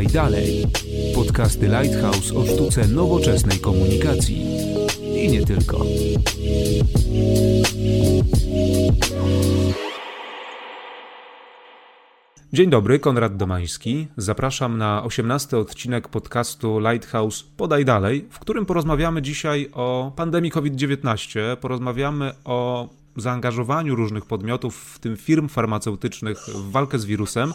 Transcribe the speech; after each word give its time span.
Podaj 0.00 0.12
dalej. 0.12 0.66
Podcasty 1.14 1.68
Lighthouse 1.68 2.32
o 2.36 2.46
sztuce 2.46 2.88
nowoczesnej 2.88 3.58
komunikacji. 3.58 4.46
I 5.14 5.28
nie 5.28 5.46
tylko. 5.46 5.84
Dzień 12.52 12.70
dobry, 12.70 12.98
Konrad 12.98 13.36
Domański. 13.36 14.06
Zapraszam 14.16 14.78
na 14.78 15.04
18 15.04 15.56
odcinek 15.56 16.08
podcastu 16.08 16.78
Lighthouse 16.78 17.44
Podaj 17.56 17.84
Dalej, 17.84 18.26
w 18.30 18.38
którym 18.38 18.66
porozmawiamy 18.66 19.22
dzisiaj 19.22 19.70
o 19.72 20.12
pandemii 20.16 20.50
COVID-19. 20.50 21.56
Porozmawiamy 21.56 22.32
o 22.44 22.88
zaangażowaniu 23.16 23.94
różnych 23.94 24.26
podmiotów, 24.26 24.76
w 24.76 24.98
tym 24.98 25.16
firm 25.16 25.48
farmaceutycznych, 25.48 26.38
w 26.38 26.70
walkę 26.70 26.98
z 26.98 27.04
wirusem. 27.04 27.52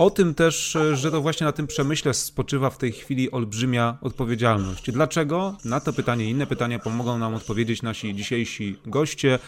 O 0.00 0.10
tym 0.10 0.34
też, 0.34 0.76
że 0.92 1.10
to 1.10 1.20
właśnie 1.20 1.44
na 1.44 1.52
tym 1.52 1.66
przemyśle 1.66 2.14
spoczywa 2.14 2.70
w 2.70 2.78
tej 2.78 2.92
chwili 2.92 3.30
olbrzymia 3.30 3.98
odpowiedzialność. 4.00 4.90
Dlaczego? 4.90 5.56
Na 5.64 5.80
to 5.80 5.92
pytanie 5.92 6.24
i 6.24 6.30
inne 6.30 6.46
pytania 6.46 6.78
pomogą 6.78 7.18
nam 7.18 7.34
odpowiedzieć 7.34 7.82
nasi 7.82 8.14
dzisiejsi 8.14 8.76
goście. 8.86 9.38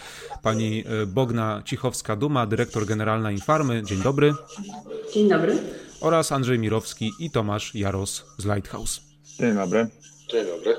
Pani 0.42 0.84
e, 0.86 1.06
Bogna 1.06 1.62
Cichowska-Duma, 1.64 2.46
dyrektor 2.46 2.86
generalna 2.86 3.30
Infarmy. 3.30 3.82
Dzień 3.82 4.02
dobry. 4.02 4.34
Dzień 5.14 5.28
dobry. 5.28 5.58
Oraz 6.00 6.32
Andrzej 6.32 6.58
Mirowski 6.58 7.12
i 7.18 7.30
Tomasz 7.30 7.74
Jaros 7.74 8.24
z 8.38 8.44
Lighthouse. 8.44 9.00
Dzień 9.38 9.54
dobry. 9.54 9.86
Dzień 10.30 10.46
dobry. 10.46 10.76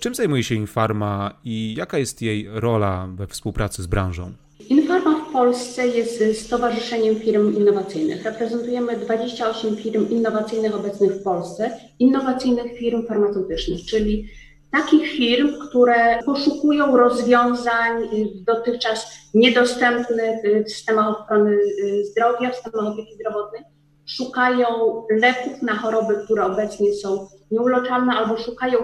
Czym 0.00 0.14
zajmuje 0.14 0.44
się 0.44 0.54
Infarma 0.54 1.34
i 1.44 1.74
jaka 1.78 1.98
jest 1.98 2.22
jej 2.22 2.48
rola 2.50 3.08
we 3.14 3.26
współpracy 3.26 3.82
z 3.82 3.86
branżą? 3.86 4.32
Infarma 4.68 5.01
Polsce 5.32 5.86
jest 5.88 6.22
stowarzyszeniem 6.46 7.20
firm 7.20 7.56
innowacyjnych. 7.56 8.24
Reprezentujemy 8.24 8.96
28 8.96 9.76
firm 9.76 10.10
innowacyjnych 10.10 10.74
obecnych 10.74 11.12
w 11.12 11.22
Polsce, 11.22 11.70
innowacyjnych 11.98 12.78
firm 12.78 13.06
farmaceutycznych, 13.06 13.84
czyli 13.84 14.28
takich 14.72 15.10
firm, 15.12 15.52
które 15.68 16.18
poszukują 16.26 16.96
rozwiązań 16.96 18.08
dotychczas 18.46 19.06
niedostępnych 19.34 20.38
w 20.66 20.70
systemach 20.70 21.20
ochrony 21.20 21.58
zdrowia, 22.04 22.50
w 22.50 22.54
systemach 22.54 22.86
opieki 22.86 23.14
zdrowotnej, 23.14 23.62
szukają 24.06 24.66
leków 25.10 25.62
na 25.62 25.76
choroby, 25.76 26.14
które 26.24 26.44
obecnie 26.44 26.94
są 26.94 27.28
nieuleczalne, 27.50 28.12
albo 28.12 28.36
szukają 28.36 28.78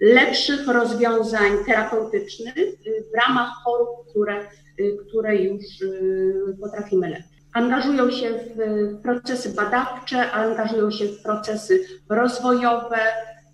lepszych 0.00 0.68
rozwiązań 0.68 1.50
terapeutycznych 1.66 2.54
w 3.12 3.16
ramach 3.16 3.48
chorób, 3.64 3.88
które 4.10 4.40
Y, 4.40 4.63
które 5.08 5.36
już 5.36 5.80
y, 5.80 6.56
potrafimy 6.60 7.08
leczyć. 7.08 7.34
Angażują 7.52 8.10
się 8.10 8.30
w 8.30 8.58
procesy 9.02 9.54
badawcze, 9.54 10.32
angażują 10.32 10.90
się 10.90 11.06
w 11.06 11.22
procesy 11.22 11.84
rozwojowe, 12.08 12.98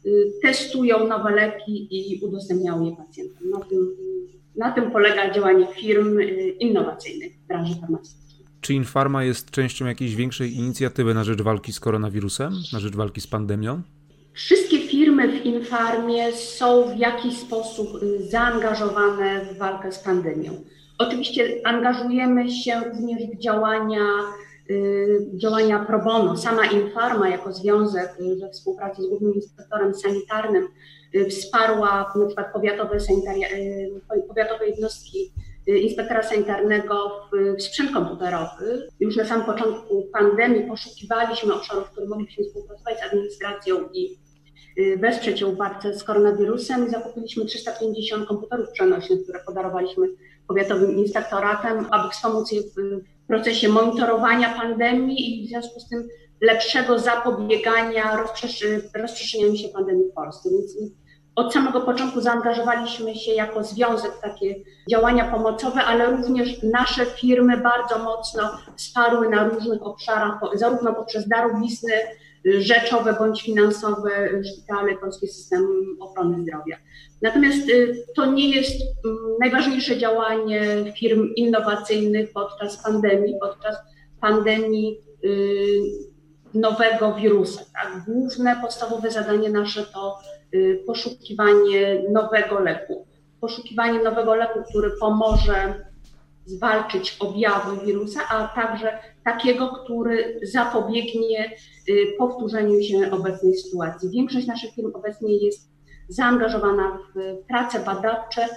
y, 0.07 0.33
testują 0.43 1.07
nowe 1.07 1.31
leki 1.31 1.89
i 1.91 2.21
udostępniają 2.25 2.85
je 2.85 2.97
pacjentom. 2.97 3.51
Na 3.51 3.61
tym, 3.61 3.97
na 4.57 4.73
tym 4.73 4.91
polega 4.91 5.35
działanie 5.35 5.67
firm 5.67 6.21
innowacyjnych 6.59 7.33
w 7.33 7.47
branży 7.47 7.75
farmaceutycznej. 7.81 8.21
Czy 8.61 8.75
Infarma 8.75 9.25
jest 9.25 9.51
częścią 9.51 9.87
jakiejś 9.87 10.15
większej 10.15 10.55
inicjatywy 10.55 11.15
na 11.15 11.25
rzecz 11.25 11.43
walki 11.43 11.73
z 11.73 11.81
koronawirusem, 11.81 12.53
na 12.73 12.81
rzecz 12.81 12.97
walki 12.97 13.21
z 13.21 13.27
pandemią? 13.27 13.83
Wszystkie 14.33 14.79
firmy 14.79 15.41
w 15.41 15.47
Infarmie 15.47 16.33
są 16.33 16.95
w 16.95 16.99
jakiś 16.99 17.39
sposób 17.39 17.89
zaangażowane 18.31 19.45
w 19.45 19.59
walkę 19.59 19.93
z 19.93 19.99
pandemią. 19.99 20.65
Oczywiście 21.01 21.61
angażujemy 21.65 22.51
się 22.51 22.81
również 22.81 23.23
w 23.23 23.39
działania, 23.39 24.05
y, 24.71 25.27
działania 25.35 25.85
pro 25.85 25.99
bono. 25.99 26.37
Sama 26.37 26.67
Infarma 26.67 27.29
jako 27.29 27.53
związek 27.53 28.15
we 28.41 28.51
współpracy 28.51 29.03
z 29.03 29.07
Głównym 29.07 29.35
Inspektorem 29.35 29.95
Sanitarnym 29.95 30.69
y, 31.15 31.27
wsparła 31.31 32.13
na 32.17 32.27
przykład 32.27 32.53
powiatowe, 32.53 32.97
y, 32.97 34.27
powiatowe 34.29 34.67
jednostki 34.67 35.33
inspektora 35.67 36.23
sanitarnego 36.23 37.11
w, 37.33 37.63
sprzęt 37.63 37.93
komputerowy. 37.93 38.89
Już 39.01 39.17
na 39.17 39.25
samym 39.25 39.47
początku 39.47 40.07
pandemii 40.13 40.69
poszukiwaliśmy 40.69 41.55
obszarów, 41.55 41.87
w 41.87 41.91
których 41.91 42.11
moglibyśmy 42.11 42.45
współpracować 42.45 42.99
z 42.99 43.03
administracją 43.03 43.77
i 43.93 44.19
wesprzeć 44.99 45.41
ją 45.41 45.55
w 45.55 45.57
walce 45.57 45.95
z 45.95 46.05
koronawirusem. 46.05 46.91
Zakupiliśmy 46.91 47.45
350 47.45 48.29
komputerów 48.29 48.71
przenośnych, 48.71 49.23
które 49.23 49.41
podarowaliśmy 49.47 50.07
powiatowym 50.51 50.99
inspektoratem, 50.99 51.87
aby 51.91 52.11
wspomóc 52.11 52.53
je 52.53 52.61
w 52.63 52.75
procesie 53.27 53.69
monitorowania 53.69 54.55
pandemii 54.55 55.43
i 55.43 55.47
w 55.47 55.49
związku 55.49 55.81
z 55.81 55.89
tym 55.89 56.09
lepszego 56.41 56.99
zapobiegania 56.99 58.17
rozprzestrzenianiu 58.95 59.57
się 59.57 59.69
pandemii 59.69 60.11
w 60.11 60.15
Polsce. 60.15 60.51
Więc 60.51 60.77
od 61.37 61.53
samego 61.53 61.81
początku 61.81 62.21
zaangażowaliśmy 62.21 63.15
się 63.15 63.33
jako 63.33 63.65
związek 63.65 64.13
w 64.13 64.21
takie 64.21 64.55
działania 64.91 65.25
pomocowe, 65.25 65.85
ale 65.85 66.11
również 66.11 66.63
nasze 66.63 67.07
firmy 67.07 67.57
bardzo 67.57 67.99
mocno 67.99 68.51
wsparły 68.77 69.29
na 69.29 69.49
różnych 69.49 69.87
obszarach, 69.87 70.41
zarówno 70.55 70.95
poprzez 70.95 71.29
darowizny, 71.29 71.93
rzeczowe 72.45 73.13
bądź 73.19 73.43
finansowe 73.43 74.11
szpitale, 74.45 74.97
polski 74.97 75.29
system 75.29 75.67
ochrony 76.01 76.43
zdrowia. 76.43 76.77
Natomiast 77.23 77.69
y, 77.69 78.05
to 78.17 78.27
nie 78.27 78.51
jest 78.51 78.83
mm, 79.05 79.17
najważniejsze 79.41 79.99
działanie 79.99 80.93
firm 80.99 81.35
innowacyjnych 81.37 82.33
podczas 82.33 82.83
pandemii, 82.83 83.35
podczas 83.41 83.77
pandemii 84.21 85.01
y, 85.25 86.11
nowego 86.55 87.15
wirusa. 87.15 87.61
Tak? 87.73 88.05
Główne, 88.07 88.57
podstawowe 88.63 89.11
zadanie 89.11 89.51
nasze 89.51 89.83
to 89.83 90.19
y, 90.55 90.83
poszukiwanie 90.87 92.03
nowego 92.13 92.61
leku. 92.61 93.07
Poszukiwanie 93.41 94.03
nowego 94.03 94.35
leku, 94.35 94.63
który 94.71 94.91
pomoże 95.01 95.91
zwalczyć 96.47 97.17
objawy 97.21 97.87
wirusa, 97.87 98.21
a 98.31 98.49
także 98.49 98.99
takiego, 99.25 99.69
który 99.69 100.41
zapobiegnie 100.43 101.47
y, 101.47 101.57
powtórzeniu 102.19 102.83
się 102.83 103.11
obecnej 103.11 103.55
sytuacji. 103.55 104.11
Większość 104.11 104.47
naszych 104.47 104.75
firm 104.75 104.91
obecnie 104.95 105.37
jest 105.37 105.71
zaangażowana 106.09 106.99
w 107.15 107.47
prace 107.49 107.81
badawcze, 107.81 108.49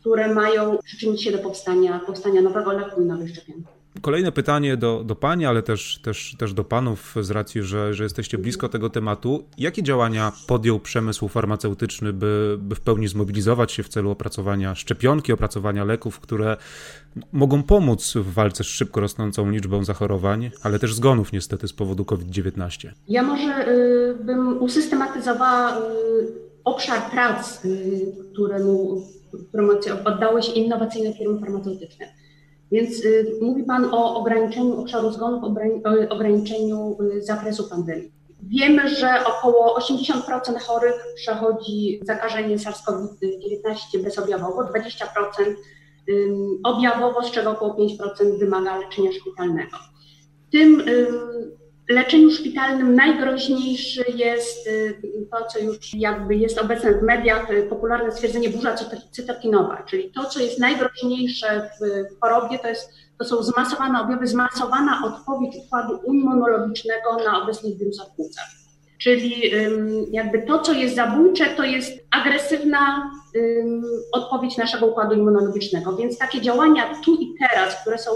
które 0.00 0.34
mają 0.34 0.78
przyczynić 0.78 1.22
się 1.22 1.32
do 1.32 1.38
powstania, 1.38 2.00
powstania 2.06 2.42
nowego 2.42 2.72
leku 2.72 3.02
i 3.02 3.04
nowej 3.04 3.28
szczepionki. 3.28 3.81
Kolejne 4.00 4.32
pytanie 4.32 4.76
do, 4.76 5.04
do 5.04 5.14
Pani, 5.14 5.46
ale 5.46 5.62
też, 5.62 6.00
też, 6.02 6.36
też 6.38 6.54
do 6.54 6.64
Panów, 6.64 7.14
z 7.20 7.30
racji, 7.30 7.62
że, 7.62 7.94
że 7.94 8.04
jesteście 8.04 8.38
blisko 8.38 8.68
tego 8.68 8.90
tematu. 8.90 9.44
Jakie 9.58 9.82
działania 9.82 10.32
podjął 10.46 10.80
przemysł 10.80 11.28
farmaceutyczny, 11.28 12.12
by, 12.12 12.56
by 12.58 12.74
w 12.74 12.80
pełni 12.80 13.08
zmobilizować 13.08 13.72
się 13.72 13.82
w 13.82 13.88
celu 13.88 14.10
opracowania 14.10 14.74
szczepionki, 14.74 15.32
opracowania 15.32 15.84
leków, 15.84 16.20
które 16.20 16.56
mogą 17.32 17.62
pomóc 17.62 18.14
w 18.14 18.32
walce 18.32 18.64
z 18.64 18.66
szybko 18.66 19.00
rosnącą 19.00 19.50
liczbą 19.50 19.84
zachorowań, 19.84 20.50
ale 20.62 20.78
też 20.78 20.94
zgonów 20.94 21.32
niestety 21.32 21.68
z 21.68 21.72
powodu 21.72 22.04
COVID-19? 22.04 22.88
Ja 23.08 23.22
może 23.22 23.68
y, 23.68 24.24
bym 24.24 24.62
usystematyzowała 24.62 25.78
y, 25.78 25.80
obszar 26.64 27.10
prac, 27.10 27.64
y, 27.64 28.16
któremu, 28.32 29.02
któremu 29.48 29.72
oddały 30.04 30.42
się 30.42 30.52
innowacyjne 30.52 31.14
firmy 31.14 31.40
farmaceutyczne. 31.40 32.21
Więc 32.72 33.04
y, 33.04 33.38
mówi 33.40 33.64
Pan 33.64 33.84
o 33.94 34.16
ograniczeniu 34.16 34.80
obszaru 34.80 35.12
zgonów, 35.12 35.44
ograniczeniu 36.10 36.96
y, 37.00 37.22
zakresu 37.22 37.68
pandemii. 37.68 38.12
Wiemy, 38.42 38.88
że 38.88 39.24
około 39.26 39.78
80% 39.78 40.60
chorych 40.60 40.94
przechodzi 41.16 42.00
zakażenie 42.02 42.56
SARS-CoV-19 42.58 44.02
bezobjawowo, 44.04 44.64
20% 44.64 45.54
objawowo, 46.64 47.22
z 47.22 47.30
czego 47.30 47.50
około 47.50 47.74
5% 47.74 48.38
wymaga 48.38 48.78
leczenia 48.78 49.12
szpitalnego. 49.12 49.76
Tym 50.52 50.82
leczeniu 51.88 52.30
szpitalnym 52.30 52.94
najgroźniejszy 52.94 54.04
jest 54.14 54.66
y, 54.66 55.00
to, 55.30 55.46
co 55.46 55.58
już 55.58 55.94
jakby 55.94 56.34
jest 56.34 56.58
obecne 56.58 56.94
w 56.94 57.02
mediach, 57.02 57.50
y, 57.50 57.62
popularne 57.62 58.12
stwierdzenie 58.12 58.48
burza 58.48 58.74
cytokinowa, 59.10 59.82
czyli 59.82 60.12
to, 60.12 60.24
co 60.24 60.40
jest 60.40 60.58
najgroźniejsze 60.58 61.70
w 61.80 62.20
chorobie, 62.20 62.58
to, 62.58 62.68
jest, 62.68 62.90
to 63.18 63.24
są 63.24 63.42
zmasowane 63.42 64.00
objawy, 64.00 64.26
zmasowana 64.26 65.02
odpowiedź 65.04 65.56
układu 65.66 66.00
immunologicznego 66.06 67.16
na 67.24 67.42
obecnych 67.42 67.78
wirusach 67.78 68.06
płuca. 68.16 68.42
Czyli 68.98 69.52
jakby 70.10 70.42
to, 70.42 70.58
co 70.58 70.72
jest 70.72 70.94
zabójcze, 70.94 71.46
to 71.56 71.64
jest 71.64 72.04
agresywna 72.10 73.10
odpowiedź 74.12 74.56
naszego 74.56 74.86
układu 74.86 75.14
immunologicznego. 75.14 75.96
Więc 75.96 76.18
takie 76.18 76.40
działania 76.40 76.94
tu 77.04 77.14
i 77.14 77.34
teraz, 77.40 77.80
które 77.80 77.98
są 77.98 78.10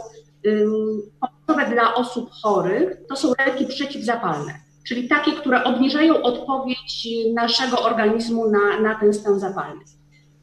Pomocowe 1.46 1.74
dla 1.74 1.94
osób 1.94 2.30
chorych 2.30 3.06
to 3.08 3.16
są 3.16 3.32
leki 3.46 3.66
przeciwzapalne, 3.66 4.54
czyli 4.88 5.08
takie, 5.08 5.32
które 5.32 5.64
obniżają 5.64 6.22
odpowiedź 6.22 7.08
naszego 7.34 7.82
organizmu 7.82 8.50
na, 8.50 8.80
na 8.80 8.94
ten 8.94 9.14
stan 9.14 9.40
zapalny. 9.40 9.84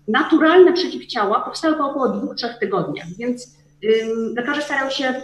Naturalne 0.08 0.74
przeciwciała 0.74 1.40
powstały 1.40 1.76
po 1.76 1.90
około 1.90 2.08
2-3 2.10 2.48
tygodniach, 2.60 3.08
więc 3.20 3.58
ym, 3.84 4.34
lekarze 4.36 4.62
starają 4.62 4.90
się 4.90 5.22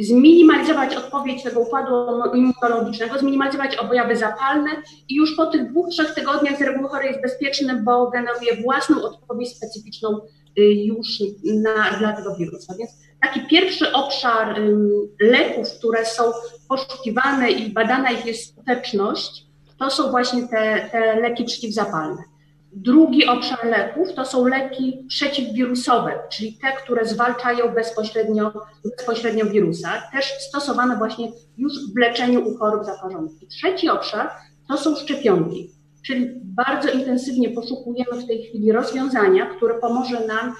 zminimalizować 0.00 0.96
odpowiedź 0.96 1.42
tego 1.42 1.60
układu 1.60 1.92
immunologicznego, 2.34 3.18
zminimalizować 3.18 3.76
objawy 3.76 4.16
zapalne 4.16 4.70
i 5.08 5.14
już 5.14 5.36
po 5.36 5.46
tych 5.46 5.70
dwóch, 5.70 5.88
trzech 5.88 6.14
tygodniach 6.14 6.58
z 6.58 6.62
reguły 6.62 6.88
chory 6.88 7.06
jest 7.06 7.22
bezpieczny, 7.22 7.82
bo 7.82 8.10
generuje 8.10 8.62
własną 8.62 9.02
odpowiedź 9.02 9.56
specyficzną 9.56 10.20
już 10.64 11.08
na, 11.44 11.98
dla 11.98 12.12
tego 12.12 12.36
wirusa. 12.36 12.74
Więc 12.78 12.90
taki 13.22 13.40
pierwszy 13.46 13.92
obszar 13.92 14.60
leków, 15.20 15.68
które 15.78 16.04
są 16.04 16.22
poszukiwane 16.68 17.50
i 17.50 17.72
badana 17.72 18.10
ich 18.10 18.26
jest 18.26 18.52
skuteczność, 18.52 19.46
to 19.78 19.90
są 19.90 20.10
właśnie 20.10 20.48
te, 20.48 20.88
te 20.92 21.20
leki 21.20 21.44
przeciwzapalne. 21.44 22.22
Drugi 22.72 23.26
obszar 23.26 23.66
leków 23.66 24.14
to 24.14 24.24
są 24.24 24.46
leki 24.46 25.04
przeciwwirusowe, 25.08 26.18
czyli 26.32 26.58
te, 26.62 26.72
które 26.72 27.04
zwalczają 27.04 27.68
bezpośrednio, 27.74 28.52
bezpośrednio 28.96 29.46
wirusa, 29.46 30.02
też 30.12 30.24
stosowane 30.38 30.96
właśnie 30.96 31.32
już 31.58 31.72
w 31.94 31.98
leczeniu 31.98 32.48
u 32.48 32.58
chorób 32.58 32.84
zakażonych. 32.84 33.42
I 33.42 33.46
trzeci 33.46 33.88
obszar 33.88 34.30
to 34.68 34.78
są 34.78 34.96
szczepionki, 34.96 35.70
czyli 36.08 36.40
bardzo 36.44 36.90
intensywnie 36.90 37.50
poszukujemy 37.50 38.22
w 38.22 38.26
tej 38.26 38.42
chwili 38.42 38.72
rozwiązania, 38.72 39.46
które 39.46 39.74
pomoże 39.74 40.26
nam 40.26 40.54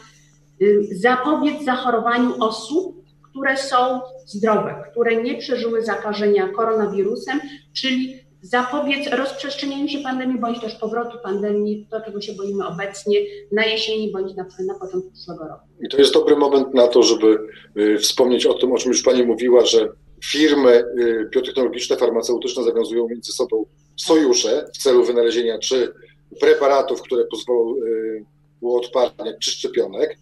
y, 0.63 0.89
zapobiec 0.93 1.65
zachorowaniu 1.65 2.35
osób, 2.41 3.03
które 3.31 3.57
są 3.57 4.01
zdrowe, 4.27 4.85
które 4.91 5.23
nie 5.23 5.39
przeżyły 5.39 5.85
zakażenia 5.85 6.49
koronawirusem, 6.49 7.41
czyli 7.73 8.15
zapobiec 8.43 9.09
rozprzestrzenianiu 9.13 9.89
się 9.89 9.99
pandemii, 9.99 10.41
bądź 10.41 10.61
też 10.61 10.75
powrotu 10.75 11.19
pandemii, 11.23 11.87
to 11.91 12.01
czego 12.01 12.21
się 12.21 12.33
boimy 12.33 12.67
obecnie, 12.67 13.19
na 13.53 13.67
jesieni, 13.67 14.13
bądź 14.13 14.37
na, 14.37 14.47
na 14.67 14.75
początku 14.75 15.11
przyszłego 15.13 15.45
roku. 15.45 15.67
I 15.81 15.89
to 15.89 15.97
jest 15.97 16.15
dobry 16.15 16.37
moment 16.37 16.75
na 16.75 16.89
to, 16.89 17.03
żeby 17.03 17.39
y, 17.77 17.99
wspomnieć 17.99 18.47
o 18.47 18.55
tym, 18.55 18.73
o 18.73 18.77
czym 18.77 18.93
już 18.93 19.03
Pani 19.03 19.23
mówiła, 19.23 19.67
że 19.67 19.89
firmy 20.25 20.85
y, 20.99 21.29
biotechnologiczne, 21.33 21.97
farmaceutyczne 21.97 22.65
zawiązują 22.65 23.09
między 23.09 23.33
sobą 23.33 23.65
sojusze 23.99 24.71
w 24.75 24.79
celu 24.79 25.05
wynalezienia 25.05 25.59
czy 25.59 25.93
preparatów, 26.41 27.03
które 27.03 27.25
pozwolą 27.25 27.75
y, 27.77 28.25
uodparniać, 28.61 29.37
czy 29.41 29.51
szczepionek. 29.51 30.19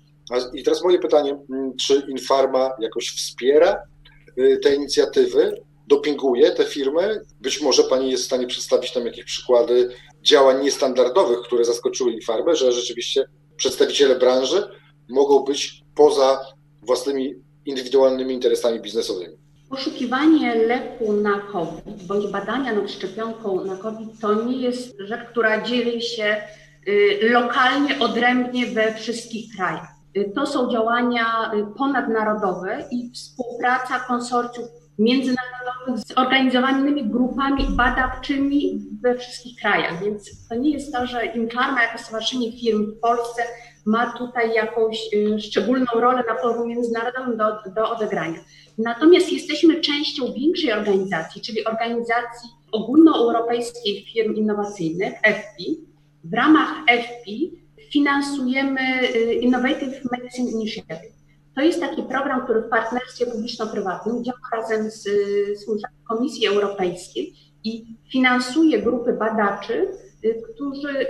I 0.55 0.63
teraz 0.63 0.85
moje 0.85 0.99
pytanie, 0.99 1.39
mm, 1.51 1.77
czy 1.77 2.03
Infarma 2.09 2.71
jakoś 2.81 3.09
wspiera 3.09 3.83
te 4.63 4.75
inicjatywy, 4.75 5.63
dopinguje 5.87 6.51
te 6.51 6.65
firmy. 6.65 7.21
Być 7.41 7.61
może 7.61 7.85
Pani 7.85 8.11
jest 8.11 8.23
w 8.23 8.27
stanie 8.27 8.47
przedstawić 8.47 8.93
tam 8.93 9.07
jakieś 9.07 9.25
przykłady 9.25 9.89
działań 10.23 10.65
niestandardowych, 10.65 11.41
które 11.41 11.65
zaskoczyły 11.65 12.13
Infarmę, 12.13 12.57
że 12.57 12.73
rzeczywiście 12.73 13.25
przedstawiciele 13.57 14.15
branży 14.15 14.63
mogą 15.09 15.39
być 15.39 15.83
poza 15.95 16.41
własnymi 16.83 17.35
indywidualnymi 17.67 18.35
interesami 18.35 18.81
biznesowymi. 18.81 19.37
Poszukiwanie 19.71 20.55
leku 20.55 21.13
na 21.13 21.41
COVID 21.41 22.07
bądź 22.07 22.27
badania 22.27 22.73
nad 22.73 22.91
szczepionką 22.91 23.65
na 23.65 23.77
COVID 23.77 24.21
to 24.21 24.45
nie 24.45 24.59
jest 24.59 24.97
rzecz, 24.99 25.21
która 25.31 25.61
dzieje 25.61 26.01
się 26.01 26.37
y, 26.89 27.19
lokalnie, 27.31 27.99
odrębnie 27.99 28.67
we 28.67 28.95
wszystkich 28.95 29.57
krajach. 29.57 29.89
Y, 30.17 30.33
to 30.35 30.47
są 30.47 30.73
działania 30.73 31.53
y, 31.55 31.77
ponadnarodowe 31.79 32.85
i 32.91 33.11
współpraca 33.15 34.01
konsorcjów 34.01 34.67
międzynarodowych 34.99 35.99
z 36.07 36.19
organizowanymi 36.19 37.05
grupami 37.05 37.67
badawczymi 37.71 38.81
we 39.03 39.19
wszystkich 39.19 39.61
krajach. 39.61 40.05
Więc 40.05 40.49
to 40.49 40.55
nie 40.55 40.71
jest 40.71 40.93
to, 40.93 41.07
że 41.07 41.27
Infarma 41.27 41.83
jako 41.83 41.99
stowarzyszenie 41.99 42.53
firm 42.53 42.93
w 42.93 43.01
Polsce 43.01 43.43
ma 43.87 44.13
tutaj 44.19 44.55
jakąś 44.55 45.11
szczególną 45.39 45.87
rolę 45.95 46.23
na 46.29 46.43
forum 46.43 46.69
międzynarodowym 46.69 47.37
do, 47.37 47.45
do 47.77 47.91
odegrania. 47.91 48.39
Natomiast 48.79 49.33
jesteśmy 49.33 49.81
częścią 49.81 50.33
większej 50.33 50.73
organizacji, 50.73 51.43
czyli 51.43 51.65
organizacji 51.65 52.51
ogólnoeuropejskiej 52.73 54.05
firm 54.13 54.35
innowacyjnych, 54.35 55.15
FPI. 55.15 55.87
W 56.25 56.35
ramach 56.35 56.69
FPI 56.87 57.53
finansujemy 57.93 58.81
y, 59.17 59.35
Innovative 59.35 60.01
Medicine 60.13 60.51
Initiative 60.51 61.17
to 61.57 61.63
jest 61.63 61.81
taki 61.81 62.03
program, 62.03 62.45
który 62.45 62.61
w 62.61 62.69
partnerstwie 62.69 63.27
publiczno-prywatnym 63.27 64.25
działa 64.25 64.39
razem 64.53 64.91
z, 64.91 65.03
z 65.59 65.67
Komisji 66.09 66.47
Europejskiej 66.47 67.33
i 67.65 67.85
finansuje 68.13 68.83
grupy 68.83 69.13
badaczy, 69.13 69.89
y, 70.25 70.43
którzy 70.55 71.07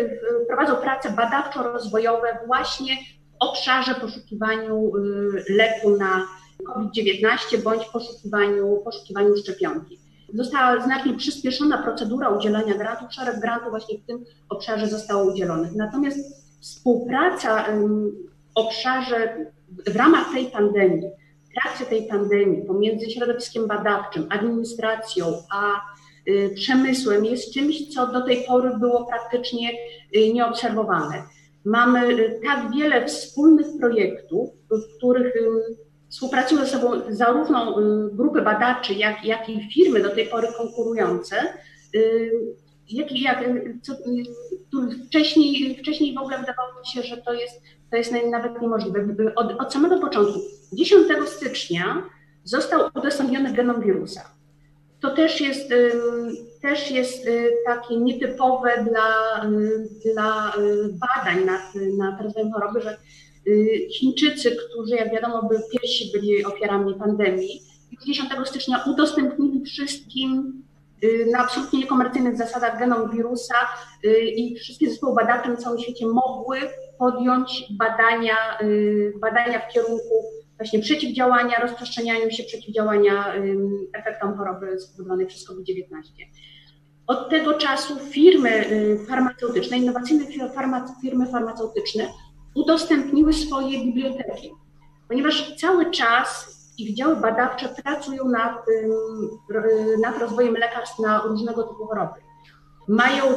prowadzą 0.48 0.76
prace 0.76 1.10
badawczo-rozwojowe 1.10 2.46
właśnie 2.46 2.96
w 2.96 3.36
obszarze 3.40 3.94
poszukiwaniu 3.94 4.96
y, 4.96 5.44
leku 5.48 5.96
na 5.96 6.26
COVID-19 6.74 7.62
bądź 7.64 7.84
poszukiwaniu, 7.84 8.80
poszukiwaniu 8.84 9.36
szczepionki. 9.36 9.98
Została 10.34 10.84
znacznie 10.84 11.14
przyspieszona 11.14 11.78
procedura 11.78 12.28
udzielania 12.28 12.74
grantów, 12.74 13.12
szereg 13.12 13.40
grantów 13.40 13.70
właśnie 13.70 13.98
w 13.98 14.06
tym 14.06 14.24
obszarze 14.48 14.86
zostało 14.86 15.32
udzielonych. 15.32 15.72
Natomiast 15.74 16.18
współpraca 16.60 17.64
w 17.64 18.10
obszarze 18.54 19.46
w 19.86 19.96
ramach 19.96 20.32
tej 20.32 20.46
pandemii, 20.46 21.10
w 21.50 21.60
trakcie 21.60 21.84
tej 21.84 22.08
pandemii 22.08 22.62
pomiędzy 22.62 23.10
środowiskiem 23.10 23.66
badawczym, 23.66 24.26
administracją, 24.30 25.26
a 25.50 25.80
y, 26.28 26.50
przemysłem 26.54 27.24
jest 27.24 27.54
czymś, 27.54 27.94
co 27.94 28.06
do 28.06 28.22
tej 28.22 28.44
pory 28.44 28.78
było 28.78 29.04
praktycznie 29.04 29.70
y, 30.16 30.32
nieobserwowane. 30.32 31.22
Mamy 31.64 32.08
y, 32.08 32.40
tak 32.44 32.72
wiele 32.74 33.06
wspólnych 33.06 33.66
projektów, 33.80 34.50
w 34.70 34.96
których 34.96 35.34
współpracują 36.16 36.64
ze 36.64 36.66
sobą 36.66 36.90
zarówno 37.08 37.76
grupy 38.12 38.42
badawcze, 38.42 38.94
jak, 38.94 39.24
jak 39.24 39.48
i 39.48 39.68
firmy 39.74 40.02
do 40.02 40.10
tej 40.10 40.26
pory 40.26 40.48
konkurujące, 40.56 41.36
jak, 42.88 43.12
jak, 43.12 43.44
co, 43.82 43.92
wcześniej, 45.06 45.78
wcześniej 45.78 46.14
w 46.14 46.18
ogóle 46.18 46.38
wydawało 46.38 46.80
mi 46.80 46.86
się, 46.86 47.02
że 47.02 47.16
to 47.16 47.34
jest 47.34 47.62
to 47.90 47.96
jest 47.96 48.12
nawet 48.30 48.62
niemożliwe. 48.62 49.06
Od, 49.36 49.60
od 49.60 49.72
samego 49.72 49.98
początku, 49.98 50.40
10 50.72 51.06
stycznia 51.26 52.02
został 52.44 52.90
udostępniony 52.94 53.52
genom 53.52 53.80
wirusa. 53.80 54.20
To 55.00 55.14
też 55.14 55.40
jest, 55.40 55.70
też 56.62 56.90
jest 56.90 57.26
y, 57.26 57.50
takie 57.66 57.96
nietypowe 57.96 58.84
dla, 58.90 59.44
y, 59.50 59.88
dla 60.12 60.52
y, 60.58 60.88
badań 60.88 61.44
nad, 61.44 61.62
nad 61.98 62.20
rozwojem 62.20 62.52
choroby, 62.52 62.80
że 62.80 62.96
Chińczycy, 63.90 64.56
którzy 64.56 64.96
jak 64.96 65.12
wiadomo 65.12 65.48
by 65.48 65.56
pierwsi 65.72 66.12
byli 66.12 66.44
ofiarami 66.44 66.94
pandemii, 66.94 67.60
już 67.92 68.04
10 68.04 68.30
stycznia 68.44 68.84
udostępnili 68.86 69.64
wszystkim 69.64 70.62
na 71.32 71.38
absolutnie 71.38 71.78
niekomercyjnych 71.78 72.36
zasadach 72.36 72.78
genom 72.78 73.10
wirusa 73.10 73.54
i 74.36 74.56
wszystkie 74.56 74.90
zespoły 74.90 75.14
badawcze 75.14 75.48
na 75.48 75.56
całym 75.56 75.80
świecie 75.80 76.06
mogły 76.06 76.58
podjąć 76.98 77.64
badania, 77.78 78.58
y, 78.62 79.12
badania 79.20 79.58
w 79.58 79.72
kierunku 79.72 80.24
właśnie 80.56 80.80
przeciwdziałania, 80.80 81.60
rozprzestrzenianiu 81.60 82.30
się, 82.30 82.44
przeciwdziałania 82.44 83.34
efektom 83.92 84.36
choroby 84.36 84.80
spowodowanej 84.80 85.26
przez 85.26 85.48
COVID-19. 85.48 85.86
Od 87.06 87.30
tego 87.30 87.54
czasu 87.54 87.98
firmy 87.98 88.70
y, 88.70 88.98
farmaceutyczne, 89.08 89.78
innowacyjne 89.78 90.24
firmy 91.02 91.26
farmaceutyczne 91.26 92.08
udostępniły 92.56 93.32
swoje 93.32 93.84
biblioteki, 93.84 94.52
ponieważ 95.08 95.56
cały 95.56 95.90
czas 95.90 96.56
ich 96.78 96.96
działy 96.96 97.16
badawcze 97.16 97.68
pracują 97.68 98.28
nad, 98.28 98.66
nad 100.02 100.18
rozwojem 100.18 100.54
lekarstw 100.54 100.98
na 100.98 101.22
różnego 101.22 101.62
typu 101.62 101.86
choroby 101.86 102.26
mają 102.88 103.24
y, 103.24 103.34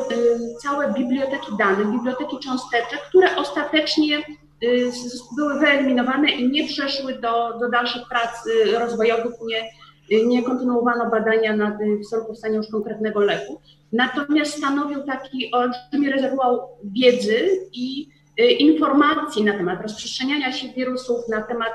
całe 0.62 0.94
biblioteki 0.94 1.58
danych, 1.60 1.88
biblioteki 1.88 2.40
cząsteczek, 2.40 3.00
które 3.10 3.36
ostatecznie 3.36 4.18
y, 4.64 4.92
były 5.38 5.60
wyeliminowane 5.60 6.32
i 6.32 6.52
nie 6.52 6.68
przeszły 6.68 7.14
do, 7.14 7.60
do 7.60 7.70
dalszych 7.70 8.02
prac 8.10 8.48
y, 8.48 8.80
rozwojowych, 8.80 9.34
nie, 9.48 10.26
nie 10.26 10.44
kontynuowano 10.44 11.10
badania 11.10 11.56
nad, 11.56 11.74
w 12.04 12.10
celu 12.10 12.26
powstania 12.26 12.58
już 12.58 12.68
konkretnego 12.68 13.20
leku. 13.20 13.62
Natomiast 13.94 14.58
stanowią 14.58 15.04
taki 15.04 15.52
olbrzymi 15.52 16.10
rezerwuar 16.10 16.60
wiedzy 16.84 17.48
i 17.74 18.10
informacji 18.46 19.43
na 19.43 19.58
temat 19.58 19.81
rozprzestrzeniania 19.81 20.53
się 20.53 20.67
wirusów, 20.67 21.27
na 21.29 21.41
temat 21.41 21.74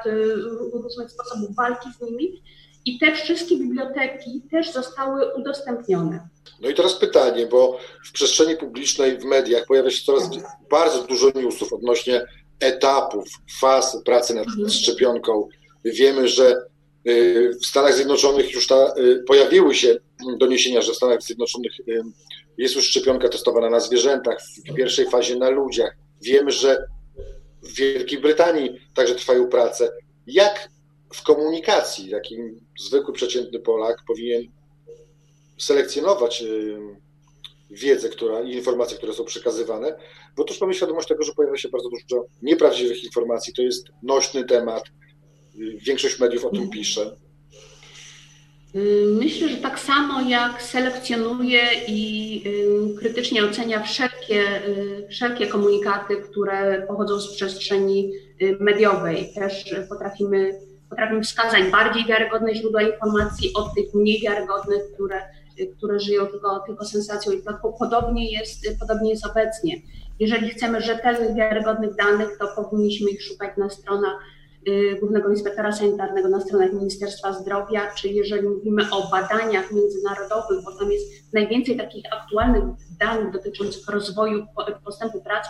różnych 0.73 1.11
sposobów 1.11 1.56
walki 1.56 1.88
z 1.99 2.00
nimi. 2.00 2.42
I 2.85 2.99
te 2.99 3.12
wszystkie 3.12 3.56
biblioteki 3.56 4.42
też 4.50 4.73
zostały 4.73 5.35
udostępnione. 5.35 6.28
No 6.61 6.68
i 6.68 6.75
teraz 6.75 6.94
pytanie, 6.94 7.47
bo 7.47 7.78
w 8.09 8.12
przestrzeni 8.12 8.56
publicznej, 8.56 9.18
w 9.18 9.25
mediach 9.25 9.66
pojawia 9.66 9.90
się 9.90 10.04
coraz 10.04 10.30
bardzo 10.71 11.02
dużo 11.02 11.30
newsów 11.35 11.73
odnośnie 11.73 12.26
etapów, 12.61 13.25
faz 13.61 14.02
pracy 14.04 14.35
nad 14.35 14.47
mhm. 14.47 14.71
szczepionką. 14.71 15.49
Wiemy, 15.85 16.28
że 16.28 16.56
y, 17.09 17.56
w 17.62 17.66
Stanach 17.66 17.94
Zjednoczonych 17.94 18.52
już 18.52 18.66
ta, 18.66 18.94
y, 18.99 19.25
pojawiły 19.26 19.75
się 19.75 19.97
doniesienia, 20.38 20.83
że 20.83 20.92
w 20.92 20.97
Stanach 20.97 21.23
Zjednoczonych 21.23 21.73
y, 21.88 22.02
jest 22.59 22.76
już 22.76 22.85
szczepionka 22.85 23.28
testowana 23.28 23.71
na 23.71 23.80
zwierzętach, 23.80 24.38
w 24.71 24.75
pierwszej 24.75 25.11
fazie 25.11 25.37
na 25.37 25.50
ludziach. 25.50 25.97
Wiemy, 26.25 26.50
że 26.50 26.87
w 27.62 27.75
Wielkiej 27.75 28.21
Brytanii 28.21 28.81
także 28.95 29.14
trwają 29.14 29.49
prace. 29.49 29.93
Jak 30.26 30.69
w 31.14 31.23
komunikacji 31.23 32.11
taki 32.11 32.37
zwykły, 32.81 33.14
przeciętny 33.14 33.61
Polak 33.61 33.97
powinien 34.07 34.43
selekcjonować 35.59 36.43
y, 36.43 36.78
wiedzę 37.71 38.09
która, 38.09 38.43
i 38.43 38.52
informacje, 38.52 38.97
które 38.97 39.12
są 39.12 39.25
przekazywane, 39.25 39.99
bo 40.37 40.45
też 40.45 40.61
mamy 40.61 40.75
świadomość 40.75 41.09
tego, 41.09 41.25
że 41.25 41.33
pojawia 41.33 41.59
się 41.59 41.69
bardzo 41.69 41.88
dużo 41.88 42.26
nieprawdziwych 42.43 43.04
informacji. 43.04 43.52
To 43.54 43.62
jest 43.62 43.87
nośny 44.02 44.45
temat. 44.45 44.85
Większość 45.87 46.19
mediów 46.19 46.45
o 46.45 46.50
tym 46.50 46.71
pisze. 46.71 47.16
Myślę, 49.07 49.49
że 49.49 49.57
tak 49.57 49.78
samo 49.81 50.21
jak 50.21 50.62
selekcjonuje 50.62 51.62
i 51.88 52.43
krytycznie 52.99 53.45
ocenia 53.45 53.83
wszelkie, 53.83 54.66
y, 54.69 55.07
wszelkie 55.11 55.47
komunikaty, 55.47 56.16
które 56.16 56.87
pochodzą 56.88 57.21
z 57.21 57.35
przestrzeni 57.35 58.12
y, 58.43 58.57
mediowej. 58.61 59.33
Też 59.35 59.75
potrafimy, 59.88 60.61
potrafimy 60.90 61.23
wskazać 61.23 61.71
bardziej 61.71 62.04
wiarygodne 62.04 62.54
źródła 62.54 62.83
informacji 62.83 63.50
od 63.54 63.75
tych 63.75 63.95
mniej 63.95 64.21
wiarygodnych, 64.21 64.83
które 64.95 65.23
które 65.78 66.00
żyją 66.00 66.26
tylko, 66.26 66.61
tylko 66.66 66.85
sensacją 66.85 67.33
i 67.33 67.43
plotką. 67.43 67.73
Podobnie 67.78 68.33
jest, 68.33 68.81
podobnie 68.81 69.11
jest 69.11 69.26
obecnie. 69.26 69.76
Jeżeli 70.21 70.50
chcemy 70.50 70.81
rzetelnych, 70.81 71.37
wiarygodnych 71.37 71.95
danych, 71.95 72.38
to 72.38 72.49
powinniśmy 72.62 73.11
ich 73.11 73.23
szukać 73.23 73.57
na 73.57 73.71
stronach 73.71 74.14
y, 74.14 74.44
Głównego 75.00 75.30
Inspektora 75.30 75.73
Sanitarnego, 75.73 76.28
na 76.28 76.40
stronach 76.40 76.73
Ministerstwa 76.73 77.33
Zdrowia, 77.33 77.94
czy 77.94 78.09
jeżeli 78.09 78.49
mówimy 78.49 78.83
o 78.90 79.11
badaniach 79.11 79.73
międzynarodowych, 79.73 80.64
bo 80.64 80.78
tam 80.78 80.92
jest 80.92 81.33
najwięcej 81.33 81.76
takich 81.76 82.04
aktualnych 82.12 82.64
danych 83.00 83.33
dotyczących 83.33 83.88
rozwoju, 83.88 84.47
postępu 84.85 85.21
prac, 85.21 85.47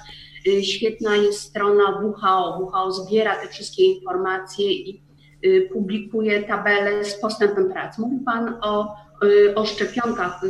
y, 0.48 0.64
świetna 0.64 1.16
jest 1.16 1.40
strona 1.40 2.00
WHO. 2.02 2.58
WHO 2.58 2.92
zbiera 2.92 3.36
te 3.36 3.48
wszystkie 3.48 3.84
informacje 3.84 4.72
i 4.72 5.02
y, 5.46 5.68
publikuje 5.72 6.42
tabelę 6.42 7.04
z 7.04 7.20
postępem 7.20 7.72
prac. 7.72 7.98
Mówi 7.98 8.16
Pan 8.24 8.58
o 8.62 9.04
Y, 9.24 9.54
o 9.54 9.66
szczepionkach. 9.66 10.40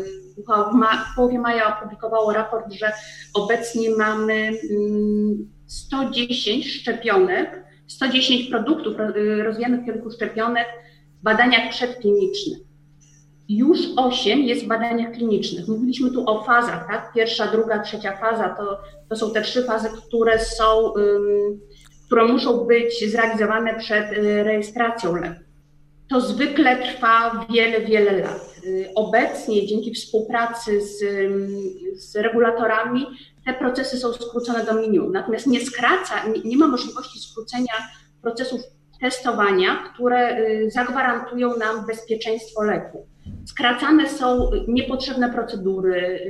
W 1.12 1.16
połowie 1.16 1.38
maja 1.38 1.78
opublikowało 1.78 2.32
raport, 2.32 2.72
że 2.72 2.92
obecnie 3.34 3.90
mamy 3.90 4.52
110 5.66 6.48
mm, 6.48 6.62
szczepionek, 6.62 7.63
110 7.86 8.50
produktów 8.50 8.94
y, 9.00 9.42
rozwijanych 9.42 9.80
w 9.80 9.84
kierunku 9.84 10.10
szczepionek 10.10 10.66
w 11.20 11.22
badaniach 11.22 11.70
przedklinicznych. 11.70 12.58
Już 13.48 13.78
8 13.96 14.42
jest 14.42 14.64
w 14.64 14.68
badaniach 14.68 15.12
klinicznych. 15.12 15.68
Mówiliśmy 15.68 16.10
tu 16.10 16.30
o 16.30 16.42
fazach, 16.42 16.86
tak? 16.86 17.12
Pierwsza, 17.14 17.46
druga, 17.46 17.78
trzecia 17.78 18.16
faza 18.16 18.48
to, 18.48 18.78
to 19.08 19.16
są 19.16 19.32
te 19.32 19.42
trzy 19.42 19.64
fazy, 19.64 19.88
które 20.08 20.38
są, 20.38 20.92
które 22.06 22.24
muszą 22.24 22.64
być 22.64 23.10
zrealizowane 23.10 23.78
przed 23.78 24.12
y, 24.12 24.42
rejestracją 24.42 25.14
leku 25.16 25.44
to 26.08 26.20
zwykle 26.20 26.76
trwa 26.76 27.46
wiele, 27.50 27.80
wiele 27.80 28.12
lat. 28.18 28.53
Y, 28.66 28.90
obecnie 28.94 29.66
dzięki 29.66 29.94
współpracy 29.94 30.80
z, 30.80 30.98
z 32.02 32.16
regulatorami 32.16 33.06
te 33.46 33.54
procesy 33.54 33.96
są 33.96 34.12
skrócone 34.12 34.64
do 34.64 34.74
minimum. 34.74 35.12
Natomiast 35.12 35.46
nie 35.46 35.60
skraca, 35.60 36.28
nie, 36.28 36.50
nie 36.50 36.56
ma 36.56 36.68
możliwości 36.68 37.18
skrócenia 37.18 37.72
procesów 38.22 38.60
testowania, 39.00 39.90
które 39.94 40.38
y, 40.38 40.70
zagwarantują 40.70 41.56
nam 41.56 41.86
bezpieczeństwo 41.86 42.62
leku. 42.62 43.06
Skracane 43.46 44.08
są 44.08 44.50
niepotrzebne 44.68 45.32
procedury, 45.32 46.20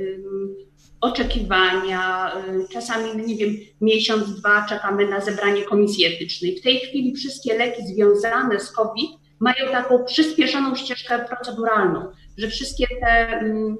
oczekiwania, 1.01 2.31
y, 2.47 2.73
czasami, 2.73 3.27
nie 3.27 3.35
wiem, 3.35 3.55
miesiąc, 3.81 4.39
dwa 4.39 4.65
czekamy 4.69 5.07
na 5.07 5.21
zebranie 5.21 5.63
komisji 5.63 6.05
etycznej. 6.05 6.59
W 6.59 6.61
tej 6.61 6.79
chwili 6.79 7.15
wszystkie 7.15 7.57
leki 7.57 7.87
związane 7.87 8.59
z 8.59 8.71
COVID 8.71 9.09
mają 9.39 9.71
taką 9.71 10.03
przyspieszoną 10.03 10.75
ścieżkę 10.75 11.25
proceduralną, 11.29 12.11
że 12.37 12.47
wszystkie 12.47 12.87
te, 13.01 13.27
mm, 13.27 13.77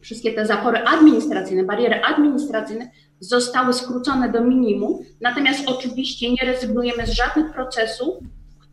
wszystkie 0.00 0.32
te 0.32 0.46
zapory 0.46 0.78
administracyjne, 0.78 1.64
bariery 1.64 2.02
administracyjne 2.02 2.90
zostały 3.20 3.72
skrócone 3.72 4.32
do 4.32 4.44
minimum, 4.44 4.98
natomiast 5.20 5.68
oczywiście 5.68 6.30
nie 6.30 6.46
rezygnujemy 6.46 7.06
z 7.06 7.10
żadnych 7.10 7.52
procesów, 7.52 8.16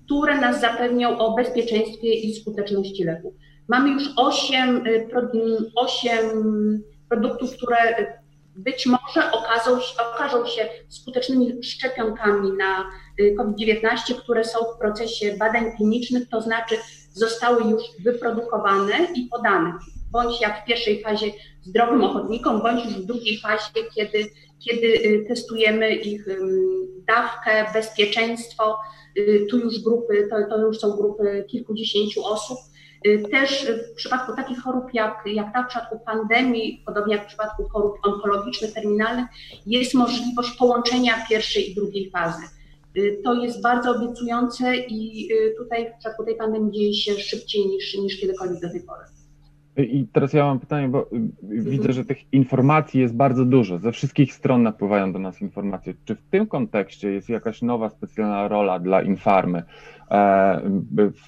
które 0.05 0.41
nas 0.41 0.61
zapewnią 0.61 1.17
o 1.17 1.35
bezpieczeństwie 1.35 2.13
i 2.13 2.35
skuteczności 2.35 3.03
leku. 3.03 3.33
Mamy 3.67 3.89
już 3.89 4.03
8, 4.15 4.83
8 5.75 6.15
y, 6.15 6.81
produktów, 7.09 7.51
które 7.57 7.77
być 8.55 8.85
może 8.85 9.31
okażą, 9.31 9.79
okażą 10.13 10.45
się 10.45 10.69
skutecznymi 10.89 11.63
szczepionkami 11.63 12.51
na 12.51 12.83
y, 13.19 13.35
COVID-19, 13.37 14.15
które 14.23 14.43
są 14.43 14.59
w 14.75 14.79
procesie 14.79 15.35
badań 15.39 15.71
klinicznych, 15.77 16.29
to 16.29 16.41
znaczy 16.41 16.75
zostały 17.15 17.71
już 17.71 17.83
wyprodukowane 18.03 19.07
i 19.15 19.27
podane, 19.31 19.73
bądź 20.11 20.41
jak 20.41 20.61
w 20.61 20.65
pierwszej 20.65 21.01
fazie 21.01 21.31
zdrowym 21.61 22.03
ochotnikom, 22.03 22.61
bądź 22.61 22.85
już 22.85 22.93
w 22.93 23.05
drugiej 23.05 23.39
fazie, 23.39 23.83
kiedy, 23.95 24.31
kiedy 24.59 24.87
y, 24.87 25.25
testujemy 25.27 25.95
ich 25.95 26.25
dawkę, 27.07 27.65
bezpieczeństwo. 27.73 28.77
Y, 29.17 29.47
tu 29.49 29.59
już 29.59 29.79
grupy, 29.79 30.27
to, 30.29 30.35
to 30.49 30.61
już 30.61 30.79
są 30.79 30.91
grupy 30.91 31.45
kilkudziesięciu 31.47 32.25
osób 32.25 32.57
Y, 33.07 33.23
też 33.31 33.67
w 33.91 33.95
przypadku 33.95 34.35
takich 34.35 34.61
chorób 34.61 34.93
jak, 34.93 35.23
jak 35.25 35.53
ta 35.53 35.63
w 35.63 35.67
przypadku 35.67 35.99
pandemii, 36.05 36.83
podobnie 36.85 37.15
jak 37.15 37.23
w 37.23 37.27
przypadku 37.27 37.69
chorób 37.69 37.97
onkologicznych, 38.03 38.73
terminalnych, 38.73 39.25
jest 39.65 39.93
możliwość 39.93 40.51
połączenia 40.51 41.25
pierwszej 41.29 41.71
i 41.71 41.75
drugiej 41.75 42.11
fazy. 42.11 42.43
Y, 42.97 43.21
to 43.23 43.33
jest 43.33 43.61
bardzo 43.61 43.95
obiecujące 43.95 44.75
i 44.77 45.29
y, 45.33 45.53
tutaj 45.57 45.91
w 45.91 45.97
przypadku 45.97 46.25
tej 46.25 46.35
pandemii 46.35 46.71
dzieje 46.71 46.93
się 46.93 47.11
szybciej 47.13 47.65
niż, 47.67 47.97
niż 47.97 48.19
kiedykolwiek 48.19 48.61
do 48.61 48.69
tej 48.69 48.81
pory. 48.81 49.05
I 49.77 50.07
teraz 50.13 50.33
ja 50.33 50.45
mam 50.45 50.59
pytanie, 50.59 50.87
bo 50.87 51.09
widzę, 51.43 51.93
że 51.93 52.05
tych 52.05 52.33
informacji 52.33 53.01
jest 53.01 53.15
bardzo 53.15 53.45
dużo. 53.45 53.77
Ze 53.77 53.91
wszystkich 53.91 54.33
stron 54.33 54.63
napływają 54.63 55.13
do 55.13 55.19
nas 55.19 55.41
informacje. 55.41 55.93
Czy 56.05 56.15
w 56.15 56.21
tym 56.21 56.47
kontekście 56.47 57.11
jest 57.11 57.29
jakaś 57.29 57.61
nowa 57.61 57.89
specjalna 57.89 58.47
rola 58.47 58.79
dla 58.79 59.01
Infarmy 59.01 59.63
e, 60.11 60.61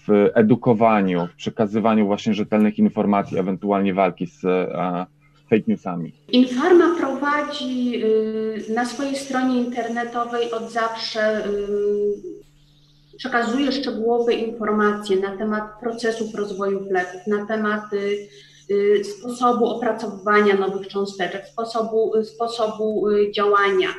w 0.08 0.30
edukowaniu, 0.34 1.28
w 1.28 1.36
przekazywaniu 1.36 2.06
właśnie 2.06 2.34
rzetelnych 2.34 2.80
informacji, 2.80 3.38
ewentualnie 3.38 3.94
walki 3.94 4.28
z 4.28 4.46
e, 4.46 5.06
fake 5.50 5.64
newsami? 5.68 6.14
Infarma 6.32 6.96
prowadzi 6.96 8.04
y, 8.04 8.74
na 8.74 8.86
swojej 8.86 9.16
stronie 9.16 9.62
internetowej 9.62 10.52
od 10.52 10.72
zawsze 10.72 11.48
y, 11.48 12.38
przekazuje 13.18 13.72
szczegółowe 13.72 14.34
informacje 14.34 15.18
na 15.18 15.38
temat 15.38 15.64
procesów 15.80 16.36
rozwoju 16.36 16.88
leków, 16.90 17.28
na 17.28 17.46
temat 17.46 17.94
y, 17.94 19.04
sposobu 19.04 19.66
opracowywania 19.66 20.56
nowych 20.56 20.88
cząsteczek, 20.88 21.48
sposobu, 21.48 22.14
sposobu 22.24 23.06
działania, 23.36 23.90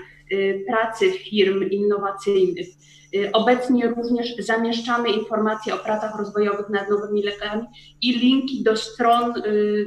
pracy 0.66 1.12
firm 1.12 1.62
innowacyjnych. 1.70 2.66
Obecnie 3.32 3.88
również 3.88 4.36
zamieszczamy 4.38 5.10
informacje 5.10 5.74
o 5.74 5.78
pracach 5.78 6.18
rozwojowych 6.18 6.68
nad 6.68 6.90
nowymi 6.90 7.22
lekami 7.22 7.62
i 8.02 8.18
linki 8.18 8.62
do 8.62 8.76
stron 8.76 9.34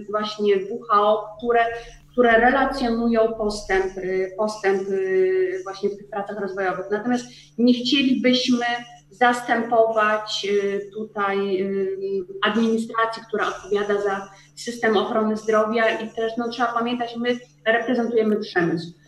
właśnie 0.10 0.56
WHO, 0.56 1.28
które, 1.38 1.66
które 2.12 2.40
relacjonują 2.40 3.34
postęp, 3.34 3.94
postęp 4.38 4.82
właśnie 5.64 5.90
w 5.90 5.98
tych 5.98 6.10
pracach 6.10 6.40
rozwojowych. 6.40 6.86
Natomiast 6.92 7.26
nie 7.58 7.74
chcielibyśmy 7.74 8.66
zastępować 9.12 10.48
y, 10.50 10.90
tutaj 10.94 11.62
y, 11.62 11.98
administracji, 12.44 13.24
która 13.28 13.48
odpowiada 13.48 14.02
za 14.02 14.30
system 14.56 14.98
ochrony 14.98 15.38
zdrowia 15.38 16.00
i 16.00 16.10
też 16.10 16.32
no, 16.38 16.50
trzeba 16.50 16.74
pamiętać, 16.74 17.16
my 17.18 17.40
reprezentujemy 17.66 18.40
przemysł. 18.40 19.01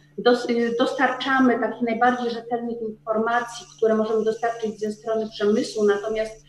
Y, 0.50 0.76
dostarczamy 0.80 1.60
takich 1.60 1.82
najbardziej 1.82 2.32
rzetelnych 2.32 2.82
informacji, 2.82 3.66
które 3.78 3.96
możemy 3.96 4.24
dostarczyć 4.24 4.80
ze 4.80 4.92
strony 4.92 5.30
przemysłu, 5.30 5.84
natomiast 5.86 6.44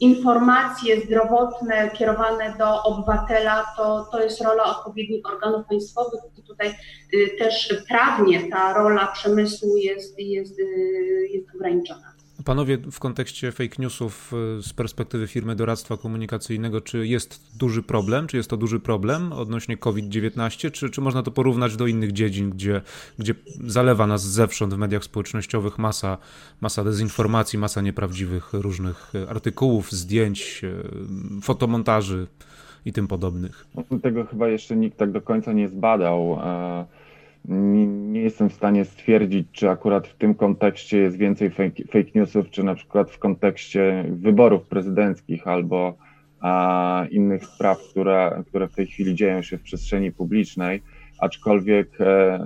informacje 0.00 1.00
zdrowotne 1.00 1.90
kierowane 1.90 2.54
do 2.58 2.82
obywatela 2.82 3.66
to, 3.76 4.08
to 4.12 4.22
jest 4.22 4.40
rola 4.40 4.64
odpowiednich 4.64 5.26
organów 5.26 5.66
państwowych 5.66 6.20
i 6.38 6.42
tutaj 6.42 6.74
też 7.38 7.74
prawnie 7.88 8.50
ta 8.50 8.74
rola 8.74 9.06
przemysłu 9.06 9.76
jest, 9.76 10.18
jest, 10.18 10.58
jest 11.30 11.54
ograniczona. 11.54 12.17
Panowie, 12.48 12.78
w 12.78 12.98
kontekście 12.98 13.52
fake 13.52 13.74
newsów 13.78 14.32
y, 14.58 14.62
z 14.62 14.72
perspektywy 14.72 15.26
firmy 15.26 15.56
doradztwa 15.56 15.96
komunikacyjnego, 15.96 16.80
czy 16.80 17.06
jest 17.06 17.56
duży 17.58 17.82
problem, 17.82 18.26
czy 18.26 18.36
jest 18.36 18.50
to 18.50 18.56
duży 18.56 18.80
problem 18.80 19.32
odnośnie 19.32 19.76
COVID-19, 19.76 20.70
czy, 20.70 20.90
czy 20.90 21.00
można 21.00 21.22
to 21.22 21.30
porównać 21.30 21.76
do 21.76 21.86
innych 21.86 22.12
dziedzin, 22.12 22.50
gdzie, 22.50 22.82
gdzie 23.18 23.34
zalewa 23.66 24.06
nas 24.06 24.22
zewsząd 24.22 24.74
w 24.74 24.78
mediach 24.78 25.04
społecznościowych 25.04 25.78
masa, 25.78 26.18
masa 26.60 26.84
dezinformacji, 26.84 27.58
masa 27.58 27.80
nieprawdziwych 27.80 28.52
różnych 28.52 29.14
y, 29.14 29.28
artykułów, 29.28 29.92
zdjęć, 29.92 30.60
y, 30.64 31.42
fotomontaży 31.42 32.26
i 32.84 32.92
tym 32.92 33.08
podobnych? 33.08 33.66
Tego 34.02 34.24
chyba 34.24 34.48
jeszcze 34.48 34.76
nikt 34.76 34.98
tak 34.98 35.12
do 35.12 35.20
końca 35.20 35.52
nie 35.52 35.68
zbadał. 35.68 36.38
Nie 37.44 38.20
jestem 38.20 38.48
w 38.50 38.52
stanie 38.52 38.84
stwierdzić, 38.84 39.48
czy 39.52 39.70
akurat 39.70 40.06
w 40.06 40.16
tym 40.16 40.34
kontekście 40.34 40.98
jest 40.98 41.16
więcej 41.16 41.50
fake, 41.50 41.82
fake 41.86 42.10
newsów, 42.14 42.50
czy 42.50 42.62
na 42.62 42.74
przykład 42.74 43.10
w 43.10 43.18
kontekście 43.18 44.04
wyborów 44.08 44.66
prezydenckich 44.66 45.46
albo 45.46 45.94
a, 46.40 47.06
innych 47.10 47.46
spraw, 47.46 47.78
które, 47.90 48.42
które 48.46 48.68
w 48.68 48.74
tej 48.74 48.86
chwili 48.86 49.14
dzieją 49.14 49.42
się 49.42 49.58
w 49.58 49.62
przestrzeni 49.62 50.12
publicznej, 50.12 50.82
aczkolwiek 51.18 52.00
e, 52.00 52.44